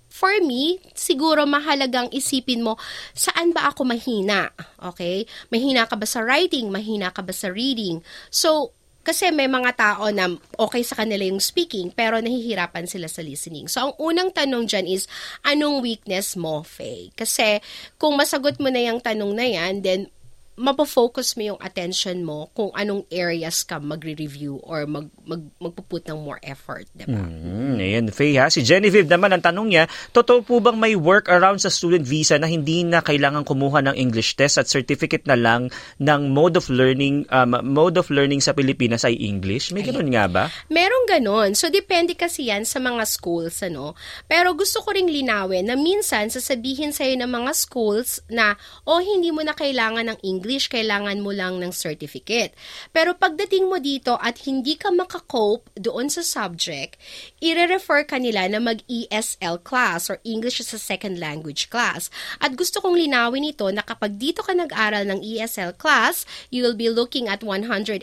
for 0.10 0.34
me, 0.42 0.82
siguro 0.98 1.46
mahalagang 1.46 2.10
isipin 2.10 2.66
mo, 2.66 2.80
saan 3.14 3.54
ba 3.54 3.70
ako 3.70 3.86
mahina? 3.86 4.50
Okay? 4.82 5.30
Mahina 5.54 5.86
ka 5.86 5.94
ba 6.00 6.10
sa 6.10 6.26
writing? 6.26 6.74
Mahina 6.74 7.14
ka 7.14 7.22
ba 7.22 7.36
sa 7.36 7.54
reading? 7.54 8.02
So, 8.34 8.74
kasi 9.08 9.32
may 9.32 9.48
mga 9.48 9.72
tao 9.80 10.12
na 10.12 10.28
okay 10.60 10.84
sa 10.84 11.00
kanila 11.00 11.24
yung 11.24 11.40
speaking, 11.40 11.96
pero 11.96 12.20
nahihirapan 12.20 12.92
sila 12.92 13.08
sa 13.08 13.24
listening. 13.24 13.72
So, 13.72 13.88
ang 13.88 13.94
unang 14.04 14.36
tanong 14.36 14.68
dyan 14.68 14.84
is, 14.84 15.08
anong 15.48 15.80
weakness 15.80 16.36
mo, 16.36 16.68
Faye? 16.68 17.16
Kasi, 17.16 17.64
kung 17.96 18.20
masagot 18.20 18.60
mo 18.60 18.68
na 18.68 18.84
yung 18.84 19.00
tanong 19.00 19.32
na 19.32 19.48
yan, 19.48 19.80
then, 19.80 20.12
mapofocus 20.58 21.38
mo 21.38 21.54
yung 21.54 21.60
attention 21.62 22.26
mo 22.26 22.50
kung 22.58 22.74
anong 22.74 23.06
areas 23.14 23.62
ka 23.62 23.78
magre-review 23.78 24.58
or 24.66 24.90
mag, 24.90 25.06
mag, 25.22 25.46
magpuput 25.62 26.02
ng 26.10 26.18
more 26.18 26.42
effort, 26.42 26.90
di 26.98 27.06
ba? 27.06 27.22
Mm, 27.22 27.78
ayan, 27.78 28.06
Faye 28.10 28.42
ha. 28.42 28.50
Si 28.50 28.66
Genevieve 28.66 29.06
naman, 29.06 29.38
ang 29.38 29.46
tanong 29.46 29.68
niya, 29.70 29.84
totoo 30.18 30.42
po 30.42 30.58
bang 30.58 30.74
may 30.74 30.98
work 30.98 31.30
around 31.30 31.62
sa 31.62 31.70
student 31.70 32.02
visa 32.02 32.42
na 32.42 32.50
hindi 32.50 32.82
na 32.82 33.06
kailangan 33.06 33.46
kumuha 33.46 33.86
ng 33.86 33.96
English 33.96 34.34
test 34.34 34.58
at 34.58 34.66
certificate 34.66 35.30
na 35.30 35.38
lang 35.38 35.70
ng 36.02 36.22
mode 36.34 36.58
of 36.58 36.74
learning 36.74 37.30
um, 37.30 37.54
mode 37.62 38.02
of 38.02 38.10
learning 38.10 38.42
sa 38.42 38.58
Pilipinas 38.58 39.06
ay 39.06 39.14
English? 39.14 39.70
May 39.70 39.86
ganun 39.86 40.10
nga 40.10 40.26
ba? 40.26 40.44
Merong 40.74 41.06
ganon. 41.06 41.54
So, 41.54 41.70
depende 41.70 42.18
kasi 42.18 42.50
yan 42.50 42.66
sa 42.66 42.82
mga 42.82 43.06
schools, 43.06 43.62
ano. 43.62 43.94
Pero 44.26 44.58
gusto 44.58 44.82
ko 44.82 44.90
ring 44.90 45.06
linawin 45.06 45.70
na 45.70 45.78
minsan 45.78 46.34
sasabihin 46.34 46.90
sa'yo 46.90 47.14
ng 47.22 47.30
mga 47.30 47.52
schools 47.54 48.26
na, 48.34 48.58
oh, 48.90 48.98
hindi 48.98 49.30
mo 49.30 49.46
na 49.46 49.54
kailangan 49.54 50.18
ng 50.18 50.20
English, 50.26 50.47
kailangan 50.72 51.20
mo 51.20 51.36
lang 51.36 51.60
ng 51.60 51.76
certificate. 51.76 52.56
Pero 52.96 53.12
pagdating 53.12 53.68
mo 53.68 53.76
dito 53.84 54.16
at 54.24 54.48
hindi 54.48 54.80
ka 54.80 54.96
makakope 54.96 55.68
doon 55.76 56.08
sa 56.08 56.24
subject, 56.24 56.96
ire-refer 57.44 58.08
ka 58.08 58.16
nila 58.16 58.48
na 58.48 58.64
mag-ESL 58.64 59.60
class 59.68 60.08
or 60.08 60.24
English 60.24 60.64
as 60.64 60.72
a 60.72 60.80
Second 60.80 61.20
Language 61.20 61.68
class. 61.68 62.08
At 62.40 62.56
gusto 62.56 62.80
kong 62.80 62.96
linawin 62.96 63.44
ito 63.52 63.68
na 63.76 63.84
kapag 63.84 64.16
dito 64.16 64.40
ka 64.40 64.56
nag-aral 64.56 65.04
ng 65.12 65.20
ESL 65.20 65.76
class, 65.76 66.24
you 66.48 66.64
will 66.64 66.78
be 66.78 66.88
looking 66.88 67.28
at 67.28 67.44
180 67.44 68.00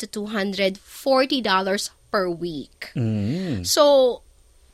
to 0.00 0.06
240 0.08 0.80
dollars 1.44 1.92
per 2.12 2.28
week. 2.28 2.92
So, 3.64 4.20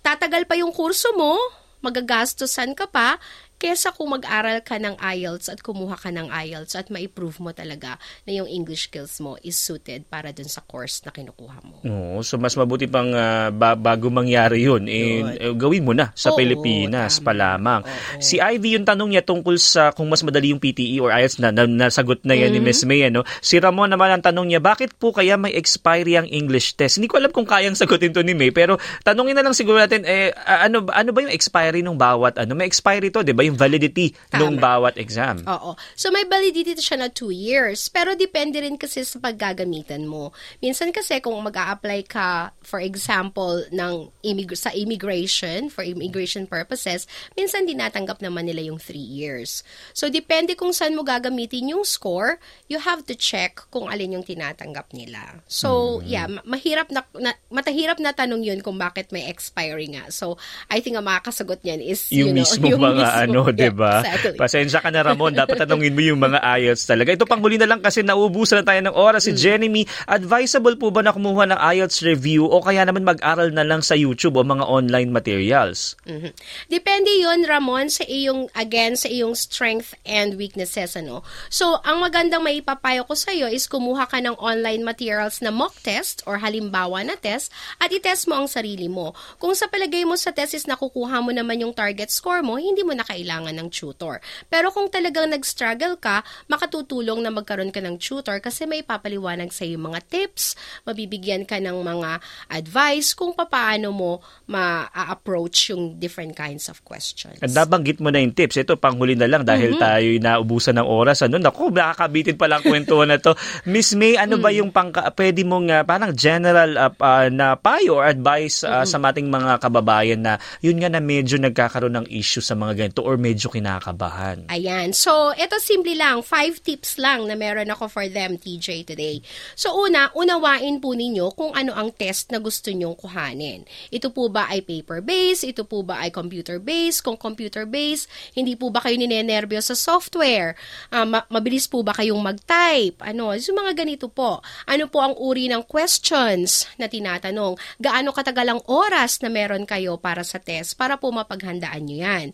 tatagal 0.03 0.51
pa 0.51 0.59
yung 0.59 0.75
kurso 0.75 1.15
mo, 1.15 1.39
magagastosan 1.81 2.75
ka 2.75 2.91
pa, 2.91 3.23
kesa 3.59 3.91
kung 3.91 4.11
mag-aral 4.11 4.63
ka 4.63 4.79
ng 4.79 4.95
IELTS 4.97 5.51
at 5.51 5.59
kumuha 5.59 5.95
ka 5.95 6.09
ng 6.09 6.31
IELTS 6.31 6.73
at 6.73 6.89
ma-prove 6.89 7.39
mo 7.39 7.51
talaga 7.51 7.99
na 8.23 8.33
yung 8.33 8.47
English 8.47 8.87
skills 8.87 9.19
mo 9.19 9.35
is 9.41 9.55
suited 9.55 10.07
para 10.07 10.31
dun 10.31 10.47
sa 10.47 10.63
course 10.63 11.03
na 11.03 11.11
kinukuha 11.11 11.59
mo. 11.61 11.83
Oo, 11.83 12.23
so 12.23 12.39
mas 12.39 12.55
mabuti 12.55 12.87
pang 12.87 13.11
ah, 13.11 13.51
ba- 13.51 13.75
bago 13.75 14.09
mangyari 14.09 14.63
yun, 14.63 14.87
eh, 14.87 15.21
eh, 15.37 15.53
gawin 15.53 15.83
mo 15.83 15.91
na 15.91 16.15
sa 16.15 16.31
Oo, 16.31 16.39
Pilipinas 16.39 17.19
tama. 17.19 17.25
pa 17.25 17.33
lamang. 17.35 17.81
Si 18.19 18.39
Ivy, 18.39 18.79
yung 18.79 18.87
tanong 18.87 19.11
niya 19.11 19.23
tungkol 19.23 19.59
sa 19.59 19.91
kung 19.91 20.07
mas 20.07 20.23
madali 20.23 20.51
yung 20.51 20.63
PTE 20.63 21.03
or 21.03 21.11
IELTS 21.11 21.43
na, 21.43 21.51
na 21.51 21.67
nasagot 21.67 22.23
na 22.23 22.33
yan 22.33 22.49
ni 22.49 22.59
Mm-hmm. 22.59 22.67
Miss 22.69 22.83
May. 22.85 23.03
Ano? 23.05 23.23
Si 23.39 23.59
Ramon 23.59 23.87
naman 23.87 24.09
ang 24.09 24.23
tanong 24.23 24.47
niya, 24.47 24.59
bakit 24.59 24.95
po 24.95 25.11
kaya 25.11 25.35
may 25.35 25.51
expiry 25.53 26.15
ang 26.15 26.27
English 26.27 26.75
test? 26.75 26.99
Hindi 26.99 27.07
ko 27.07 27.19
alam 27.19 27.31
kung 27.31 27.43
kayang 27.43 27.75
sagutin 27.75 28.11
to 28.11 28.23
ni 28.23 28.35
May, 28.35 28.51
pero 28.51 28.77
tanungin 29.03 29.35
na 29.35 29.43
lang 29.43 29.51
siguro 29.51 29.79
natin, 29.79 30.03
eh, 30.03 30.31
ano, 30.39 30.87
ano 30.87 31.11
ba 31.11 31.19
yung 31.21 31.31
expiry 31.31 31.83
ng 31.83 31.95
bawat, 31.95 32.39
ano? 32.39 32.55
May 32.55 32.67
expiry 32.67 33.11
to, 33.11 33.23
di 33.23 33.31
ba? 33.31 33.48
Yung 33.49 33.59
validity 33.59 34.13
ng 34.37 34.57
Tama. 34.57 34.61
bawat 34.61 34.95
exam. 35.01 35.41
Oo. 35.49 35.73
So, 35.97 36.13
may 36.13 36.29
validity 36.29 36.77
siya 36.79 37.01
na 37.01 37.09
two 37.09 37.33
years. 37.33 37.89
Pero 37.89 38.13
depende 38.13 38.61
rin 38.61 38.77
kasi 38.77 39.03
sa 39.03 39.17
paggagamitan 39.17 40.05
mo. 40.05 40.37
Minsan 40.61 40.93
kasi 40.93 41.19
kung 41.25 41.35
mag 41.41 41.57
apply 41.57 42.07
ka, 42.07 42.53
for 42.63 42.79
example, 42.79 43.65
ng 43.73 44.13
immig- 44.23 44.55
sa 44.55 44.71
immigration, 44.71 45.73
for 45.73 45.83
immigration 45.83 46.47
purposes, 46.47 47.09
minsan 47.35 47.67
dinatanggap 47.67 48.21
naman 48.23 48.47
nila 48.47 48.63
yung 48.69 48.79
three 48.79 49.03
years. 49.03 49.67
So, 49.93 50.13
depende 50.13 50.55
kung 50.55 50.71
saan 50.71 50.95
mo 50.95 51.03
gagamitin 51.03 51.75
yung 51.75 51.83
score, 51.83 52.39
you 52.69 52.79
have 52.79 53.03
to 53.09 53.15
check 53.17 53.59
kung 53.73 53.89
alin 53.89 54.21
yung 54.21 54.27
tinatanggap 54.27 54.93
nila. 54.93 55.41
So, 55.49 55.99
yeah, 56.05 56.29
ma- 56.29 56.45
mahirap 56.45 56.93
na, 56.93 57.03
na, 57.17 57.33
matahirap 57.49 57.99
na 57.99 58.13
tanong 58.13 58.45
yun 58.45 58.61
kung 58.61 58.77
bakit 58.77 59.11
may 59.11 59.27
expiry 59.27 59.89
nga. 59.95 60.11
So, 60.13 60.37
I 60.69 60.79
think 60.85 60.99
ang 60.99 61.07
makakasagot 61.07 61.65
niyan 61.65 61.81
is, 61.83 62.11
yung 62.13 62.33
you 62.33 62.35
know, 62.35 62.45
mismo 62.45 62.67
yung 62.69 62.83
mga 62.83 63.07
mismo. 63.07 63.23
ano, 63.25 63.38
Yeah, 63.47 63.55
'di 63.55 63.71
ba? 63.75 64.03
exactly. 64.03 64.35
Pasensya 64.35 64.79
ka 64.81 64.91
na 64.91 65.05
Ramon, 65.05 65.37
dapat 65.37 65.55
tanungin 65.63 65.95
mo 65.95 66.03
yung 66.03 66.19
mga 66.19 66.43
IELTS 66.43 66.89
talaga. 66.89 67.13
Ito 67.13 67.29
panghuli 67.29 67.55
na 67.55 67.69
lang 67.69 67.79
kasi 67.79 68.03
naubusan 68.03 68.63
na 68.63 68.67
tayo 68.67 68.81
ng 68.83 68.97
oras 68.97 69.23
Mm. 69.23 69.27
si 69.29 69.33
Jeremy. 69.37 69.83
Advisable 70.09 70.75
po 70.75 70.89
ba 70.89 71.05
na 71.05 71.13
kumuha 71.13 71.45
ng 71.47 71.61
IELTS 71.61 72.01
review 72.03 72.47
o 72.47 72.59
kaya 72.59 72.83
naman 72.83 73.05
mag-aral 73.05 73.53
na 73.53 73.63
lang 73.63 73.85
sa 73.85 73.93
YouTube 73.93 74.35
o 74.35 74.43
mga 74.43 74.65
online 74.65 75.13
materials? 75.13 75.95
Mhm. 76.03 76.33
Depende 76.67 77.13
yon 77.13 77.45
Ramon, 77.45 77.93
sa 77.93 78.03
iyong, 78.03 78.49
again, 78.55 78.97
sa 78.97 79.07
iyong 79.07 79.37
strength 79.37 79.93
and 80.03 80.41
weaknesses, 80.41 80.97
ano. 80.97 81.21
So, 81.49 81.85
ang 81.85 82.01
magandang 82.01 82.41
maipapayo 82.41 83.05
ko 83.05 83.13
sa 83.13 83.31
iyo 83.31 83.45
is 83.47 83.69
kumuha 83.69 84.09
ka 84.09 84.19
ng 84.19 84.41
online 84.41 84.81
materials 84.81 85.39
na 85.39 85.53
mock 85.53 85.77
test 85.81 86.25
or 86.25 86.41
halimbawa 86.41 87.05
na 87.05 87.15
test 87.15 87.53
at 87.77 87.93
itest 87.93 88.25
mo 88.25 88.41
ang 88.41 88.49
sarili 88.49 88.89
mo. 88.89 89.13
Kung 89.37 89.53
sa 89.53 89.69
palagay 89.69 90.09
mo 90.09 90.17
sa 90.17 90.33
test 90.33 90.55
is 90.55 90.65
nakukuha 90.65 91.21
mo 91.21 91.29
naman 91.29 91.61
yung 91.61 91.77
target 91.77 92.09
score 92.09 92.41
mo, 92.41 92.57
hindi 92.57 92.81
mo 92.81 92.97
na 92.97 93.05
kailangan 93.05 93.27
kailangan 93.29 93.61
ng 93.61 93.69
tutor. 93.69 94.17
Pero 94.49 94.73
kung 94.73 94.89
talagang 94.89 95.29
nag-struggle 95.29 96.01
ka, 96.01 96.25
makatutulong 96.49 97.21
na 97.21 97.29
magkaroon 97.29 97.69
ka 97.69 97.85
ng 97.85 98.01
tutor 98.01 98.41
kasi 98.41 98.65
may 98.65 98.81
papaliwanag 98.81 99.53
sa 99.53 99.69
iyo 99.69 99.77
mga 99.77 100.01
tips, 100.09 100.57
mabibigyan 100.89 101.45
ka 101.45 101.61
ng 101.61 101.77
mga 101.77 102.25
advice 102.49 103.13
kung 103.13 103.37
paano 103.37 103.93
mo 103.93 104.13
ma-approach 104.49 105.77
yung 105.77 106.01
different 106.01 106.33
kinds 106.33 106.73
of 106.73 106.81
questions. 106.83 107.37
At 107.39 107.53
nabanggit 107.53 108.01
mo 108.01 108.09
na 108.09 108.19
yung 108.19 108.33
tips. 108.33 108.57
Ito, 108.57 108.81
panghuli 108.81 109.13
na 109.13 109.29
lang 109.29 109.45
dahil 109.45 109.61
Mm-hmm. 109.69 109.85
tayo 109.85 110.09
naubusan 110.17 110.81
ng 110.81 110.89
oras. 110.89 111.21
Ano, 111.21 111.37
naku, 111.37 111.69
nakakabitin 111.69 112.41
pa 112.41 112.49
lang 112.49 112.65
kwentuhan 112.65 113.13
na 113.13 113.21
to. 113.21 113.37
Miss 113.69 113.93
May, 113.93 114.17
ano 114.17 114.39
Mm. 114.39 114.43
ba 114.43 114.51
yung 114.55 114.71
pang, 114.73 114.89
pwede 115.13 115.43
mong 115.45 115.67
uh, 115.69 115.83
parang 115.85 116.15
general 116.15 116.71
uh, 116.79 116.89
uh, 116.95 117.27
na 117.29 117.53
payo 117.55 118.01
or 118.01 118.09
advice 118.09 118.65
uh, 118.65 118.81
Mm-hmm. 118.81 118.89
sa 118.89 118.97
ating 119.05 119.29
mga 119.29 119.53
kababayan 119.59 120.21
na 120.23 120.33
yun 120.61 120.79
nga 120.79 120.87
na 120.87 121.03
medyo 121.03 121.35
nagkakaroon 121.37 121.91
ng 121.99 122.07
issue 122.09 122.39
sa 122.41 122.55
mga 122.55 122.87
ganito 122.87 123.03
or 123.03 123.18
medyo 123.19 123.51
kinakabahan? 123.51 124.47
Ayan. 124.47 124.95
So, 124.95 125.35
ito 125.35 125.59
simple 125.59 125.99
lang. 125.99 126.23
Five 126.23 126.63
tips 126.63 126.97
lang 127.03 127.27
na 127.27 127.35
meron 127.35 127.69
ako 127.69 127.91
for 127.91 128.07
them, 128.07 128.39
TJ, 128.39 128.87
today. 128.87 129.19
So, 129.59 129.75
una, 129.75 130.15
unawain 130.15 130.79
po 130.79 130.95
ninyo 130.95 131.35
kung 131.35 131.51
ano 131.59 131.75
ang 131.75 131.91
test 131.91 132.31
na 132.31 132.39
gusto 132.39 132.71
nyong 132.71 132.95
kuhanin. 132.95 133.67
Ito 133.91 134.15
po 134.15 134.31
ba 134.31 134.47
ay 134.47 134.63
paper-based? 134.63 135.43
Ito 135.43 135.67
po 135.67 135.83
ba 135.83 136.07
ay 136.07 136.15
computer-based? 136.15 137.03
Kung 137.03 137.19
computer-based, 137.19 138.07
hindi 138.39 138.55
po 138.55 138.71
ba 138.71 138.79
kayo 138.79 138.95
ninenervyos 138.95 139.75
sa 139.75 139.77
software? 139.77 140.55
Ah, 140.95 141.03
ma- 141.03 141.27
mabilis 141.27 141.67
po 141.67 141.83
ba 141.83 141.91
kayong 141.99 142.23
mag-type? 142.23 143.03
Ano? 143.03 143.35
So, 143.43 143.51
mga 143.51 143.83
ganito 143.83 144.07
po. 144.07 144.39
Ano 144.71 144.87
po 144.87 145.03
ang 145.03 145.19
uri 145.19 145.51
ng 145.51 145.67
questions 145.67 146.71
na 146.79 146.87
tinatanong? 146.87 147.59
Gaano 147.83 148.15
katagal 148.15 148.47
ang 148.55 148.63
oras 148.71 149.19
na 149.25 149.33
meron 149.33 149.67
kayo 149.67 149.99
para 149.99 150.23
sa 150.23 150.39
test 150.39 150.79
para 150.79 151.01
po 151.01 151.11
mapaghandaan 151.11 151.83
nyo 151.89 151.99
yan? 152.05 152.27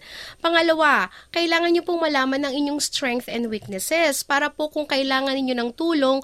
Pangalawa, 0.42 0.73
kailangan 1.30 1.70
nyo 1.70 1.82
pong 1.86 2.02
malaman 2.02 2.46
ng 2.46 2.52
inyong 2.52 2.80
strength 2.82 3.30
and 3.30 3.46
weaknesses 3.46 4.26
para 4.26 4.50
po 4.50 4.68
kung 4.68 4.84
kailangan 4.84 5.34
ninyo 5.34 5.54
ng 5.54 5.70
tulong, 5.78 6.18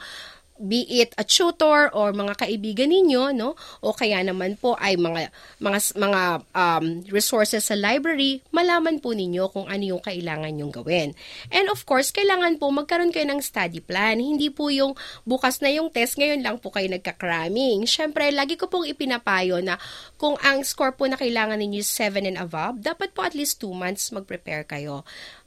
be 0.62 0.86
it 1.02 1.10
a 1.18 1.24
tutor 1.26 1.90
or 1.90 2.14
mga 2.14 2.38
kaibigan 2.38 2.94
ninyo 2.94 3.34
no? 3.34 3.58
O 3.82 3.90
kaya 3.90 4.22
naman 4.22 4.54
po 4.54 4.78
ay 4.78 4.94
mga 4.94 5.34
mga 5.58 5.78
mga 5.98 6.22
um, 6.54 6.86
resources 7.10 7.66
sa 7.66 7.74
library 7.74 8.44
malaman 8.54 9.02
po 9.02 9.10
ninyo 9.10 9.50
kung 9.50 9.66
ano 9.66 9.96
yung 9.96 10.02
kailangan 10.04 10.54
nyong 10.54 10.70
gawin. 10.70 11.18
And 11.50 11.66
of 11.72 11.82
course 11.88 12.14
kailangan 12.14 12.62
po 12.62 12.70
magkaroon 12.70 13.10
kayo 13.10 13.26
ng 13.26 13.42
study 13.42 13.82
plan. 13.82 14.22
Hindi 14.22 14.54
po 14.54 14.70
yung 14.70 14.94
bukas 15.26 15.58
na 15.58 15.74
yung 15.74 15.90
test 15.90 16.14
ngayon 16.20 16.46
lang 16.46 16.56
po 16.62 16.70
kayo 16.70 16.86
nagka-cramming. 16.86 17.88
Syempre 17.90 18.30
lagi 18.30 18.54
ko 18.54 18.70
pong 18.70 18.86
ipinapayo 18.86 19.58
na 19.58 19.80
kung 20.20 20.38
ang 20.44 20.62
score 20.62 20.94
po 20.94 21.08
na 21.10 21.18
kailangan 21.18 21.58
ninyo 21.58 21.80
is 21.80 21.88
7 21.88 22.28
and 22.28 22.36
above 22.36 22.84
dapat 22.84 23.16
po 23.16 23.24
at 23.24 23.32
least 23.32 23.56
2 23.64 23.72
months 23.72 24.12
mag-prepare 24.12 24.68
kayo 24.68 25.02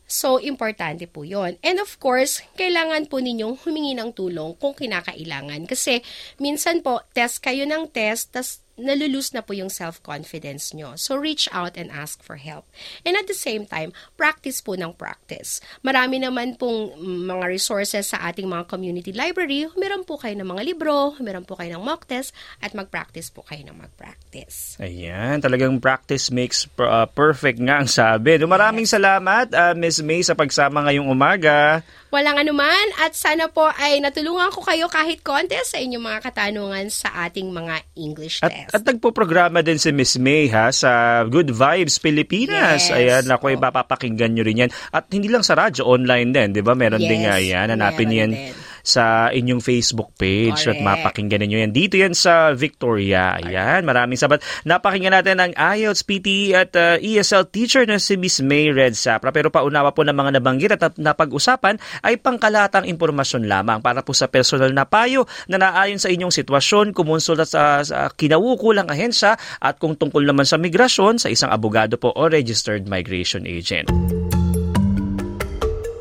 So, 0.08 0.40
importante 0.40 1.06
po 1.06 1.28
yon 1.28 1.60
And 1.60 1.78
of 1.84 2.00
course, 2.00 2.40
kailangan 2.56 3.12
po 3.12 3.20
ninyong 3.20 3.64
humingi 3.64 3.94
ng 4.00 4.16
tulong 4.16 4.56
kung 4.56 4.72
kinakailangan. 4.72 5.68
Kasi, 5.68 6.00
minsan 6.40 6.80
po, 6.80 7.04
test 7.12 7.44
kayo 7.44 7.68
ng 7.68 7.92
test, 7.92 8.32
tas 8.32 8.63
nalulus 8.80 9.32
na 9.38 9.46
po 9.46 9.54
yung 9.54 9.70
self-confidence 9.70 10.74
nyo. 10.74 10.98
So, 10.98 11.18
reach 11.18 11.46
out 11.54 11.78
and 11.78 11.94
ask 11.94 12.22
for 12.26 12.42
help. 12.42 12.66
And 13.06 13.14
at 13.14 13.30
the 13.30 13.38
same 13.38 13.70
time, 13.70 13.94
practice 14.18 14.60
po 14.66 14.74
ng 14.74 14.98
practice. 14.98 15.62
Marami 15.86 16.22
naman 16.22 16.58
pong 16.58 16.98
mga 17.02 17.46
resources 17.50 18.14
sa 18.14 18.26
ating 18.30 18.50
mga 18.50 18.66
community 18.66 19.14
library. 19.14 19.70
Meron 19.78 20.06
po 20.06 20.18
kayo 20.18 20.34
ng 20.38 20.50
mga 20.50 20.64
libro, 20.66 21.14
meron 21.22 21.46
po 21.46 21.54
kayo 21.54 21.78
ng 21.78 21.84
mock 21.86 22.10
test, 22.10 22.34
at 22.62 22.74
mag-practice 22.74 23.30
po 23.30 23.46
kayo 23.46 23.62
ng 23.70 23.78
mag-practice. 23.78 24.82
Ayan, 24.82 25.38
talagang 25.38 25.78
practice 25.78 26.34
makes 26.34 26.66
uh, 26.82 27.06
perfect 27.06 27.62
nga 27.62 27.82
ang 27.82 27.90
sabi. 27.90 28.42
No, 28.42 28.50
maraming 28.50 28.90
salamat, 28.90 29.54
uh, 29.54 29.74
Miss 29.78 30.02
May, 30.02 30.26
sa 30.26 30.34
pagsama 30.34 30.82
ngayong 30.90 31.06
umaga. 31.06 31.86
Walang 32.14 32.46
anuman 32.46 32.88
at 33.02 33.18
sana 33.18 33.50
po 33.50 33.66
ay 33.74 33.98
natulungan 33.98 34.54
ko 34.54 34.62
kayo 34.62 34.86
kahit 34.86 35.26
konti 35.26 35.58
sa 35.66 35.82
inyong 35.82 36.06
mga 36.06 36.20
katanungan 36.30 36.86
sa 36.94 37.10
ating 37.26 37.50
mga 37.50 37.82
English 37.98 38.38
At, 38.46 38.54
test. 38.66 38.74
at 38.74 38.84
nagpo-programa 38.84 39.60
din 39.60 39.76
si 39.76 39.92
Miss 39.92 40.16
May 40.16 40.48
ha 40.48 40.72
sa 40.72 41.24
Good 41.24 41.52
Vibes 41.52 42.00
Pilipinas. 42.00 42.88
Yes. 42.88 42.94
Ayan, 42.94 43.26
ako 43.28 43.52
Oh. 43.52 43.56
ipapapakinggan 43.56 44.32
nyo 44.32 44.44
rin 44.44 44.64
yan. 44.66 44.72
At 44.90 45.12
hindi 45.12 45.28
lang 45.28 45.42
sa 45.42 45.54
radyo, 45.54 45.84
online 45.84 46.32
din, 46.32 46.50
di 46.52 46.62
ba? 46.62 46.74
Meron 46.74 47.00
din 47.00 47.20
Yes, 47.20 47.26
nga 47.26 47.36
yan. 47.38 47.68
Hanapin 47.70 48.08
meron 48.08 48.20
yan 48.20 48.32
din. 48.32 48.63
Sa 48.84 49.32
inyong 49.32 49.64
Facebook 49.64 50.12
page 50.20 50.68
at 50.68 50.76
Correct. 50.76 50.84
mapakinggan 50.84 51.40
ninyo 51.40 51.58
yan. 51.64 51.72
Dito 51.72 51.96
yan 51.96 52.12
sa 52.12 52.52
Victoria. 52.52 53.40
Ayan, 53.40 53.88
maraming 53.88 54.20
sabat. 54.20 54.44
Napakinggan 54.68 55.16
natin 55.16 55.40
ang 55.40 55.56
IELTS, 55.56 56.04
PTE 56.04 56.48
at 56.52 56.72
uh, 56.76 57.00
ESL 57.00 57.48
teacher 57.48 57.88
na 57.88 57.98
si 57.98 58.20
Miss 58.20 58.44
May 58.44 58.70
Red 58.76 59.00
Sapra. 59.00 59.32
Pero 59.32 59.48
paunawa 59.48 59.96
po 59.96 60.04
ng 60.04 60.14
mga 60.14 60.32
nabanggit 60.38 60.76
at 60.76 61.00
napag-usapan 61.00 61.80
ay 62.04 62.20
pangkalatang 62.20 62.84
impormasyon 62.84 63.48
lamang 63.48 63.80
para 63.80 64.04
po 64.04 64.12
sa 64.12 64.28
personal 64.28 64.76
na 64.76 64.84
payo 64.84 65.24
na 65.48 65.56
naayon 65.56 65.98
sa 65.98 66.12
inyong 66.12 66.36
sitwasyon, 66.36 66.92
kumonsulta 66.92 67.48
sa, 67.48 67.80
sa 67.88 68.12
kinaukulang 68.12 68.92
ahensya 68.92 69.40
at 69.64 69.80
kung 69.80 69.96
tungkol 69.96 70.28
naman 70.28 70.44
sa 70.44 70.60
migrasyon 70.60 71.24
sa 71.24 71.32
isang 71.32 71.50
abogado 71.50 71.96
po 71.96 72.12
o 72.12 72.28
registered 72.28 72.84
migration 72.84 73.48
agent. 73.48 73.88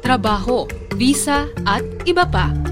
Trabaho, 0.02 0.66
visa 0.98 1.46
at 1.62 1.86
iba 2.04 2.26
pa. 2.26 2.71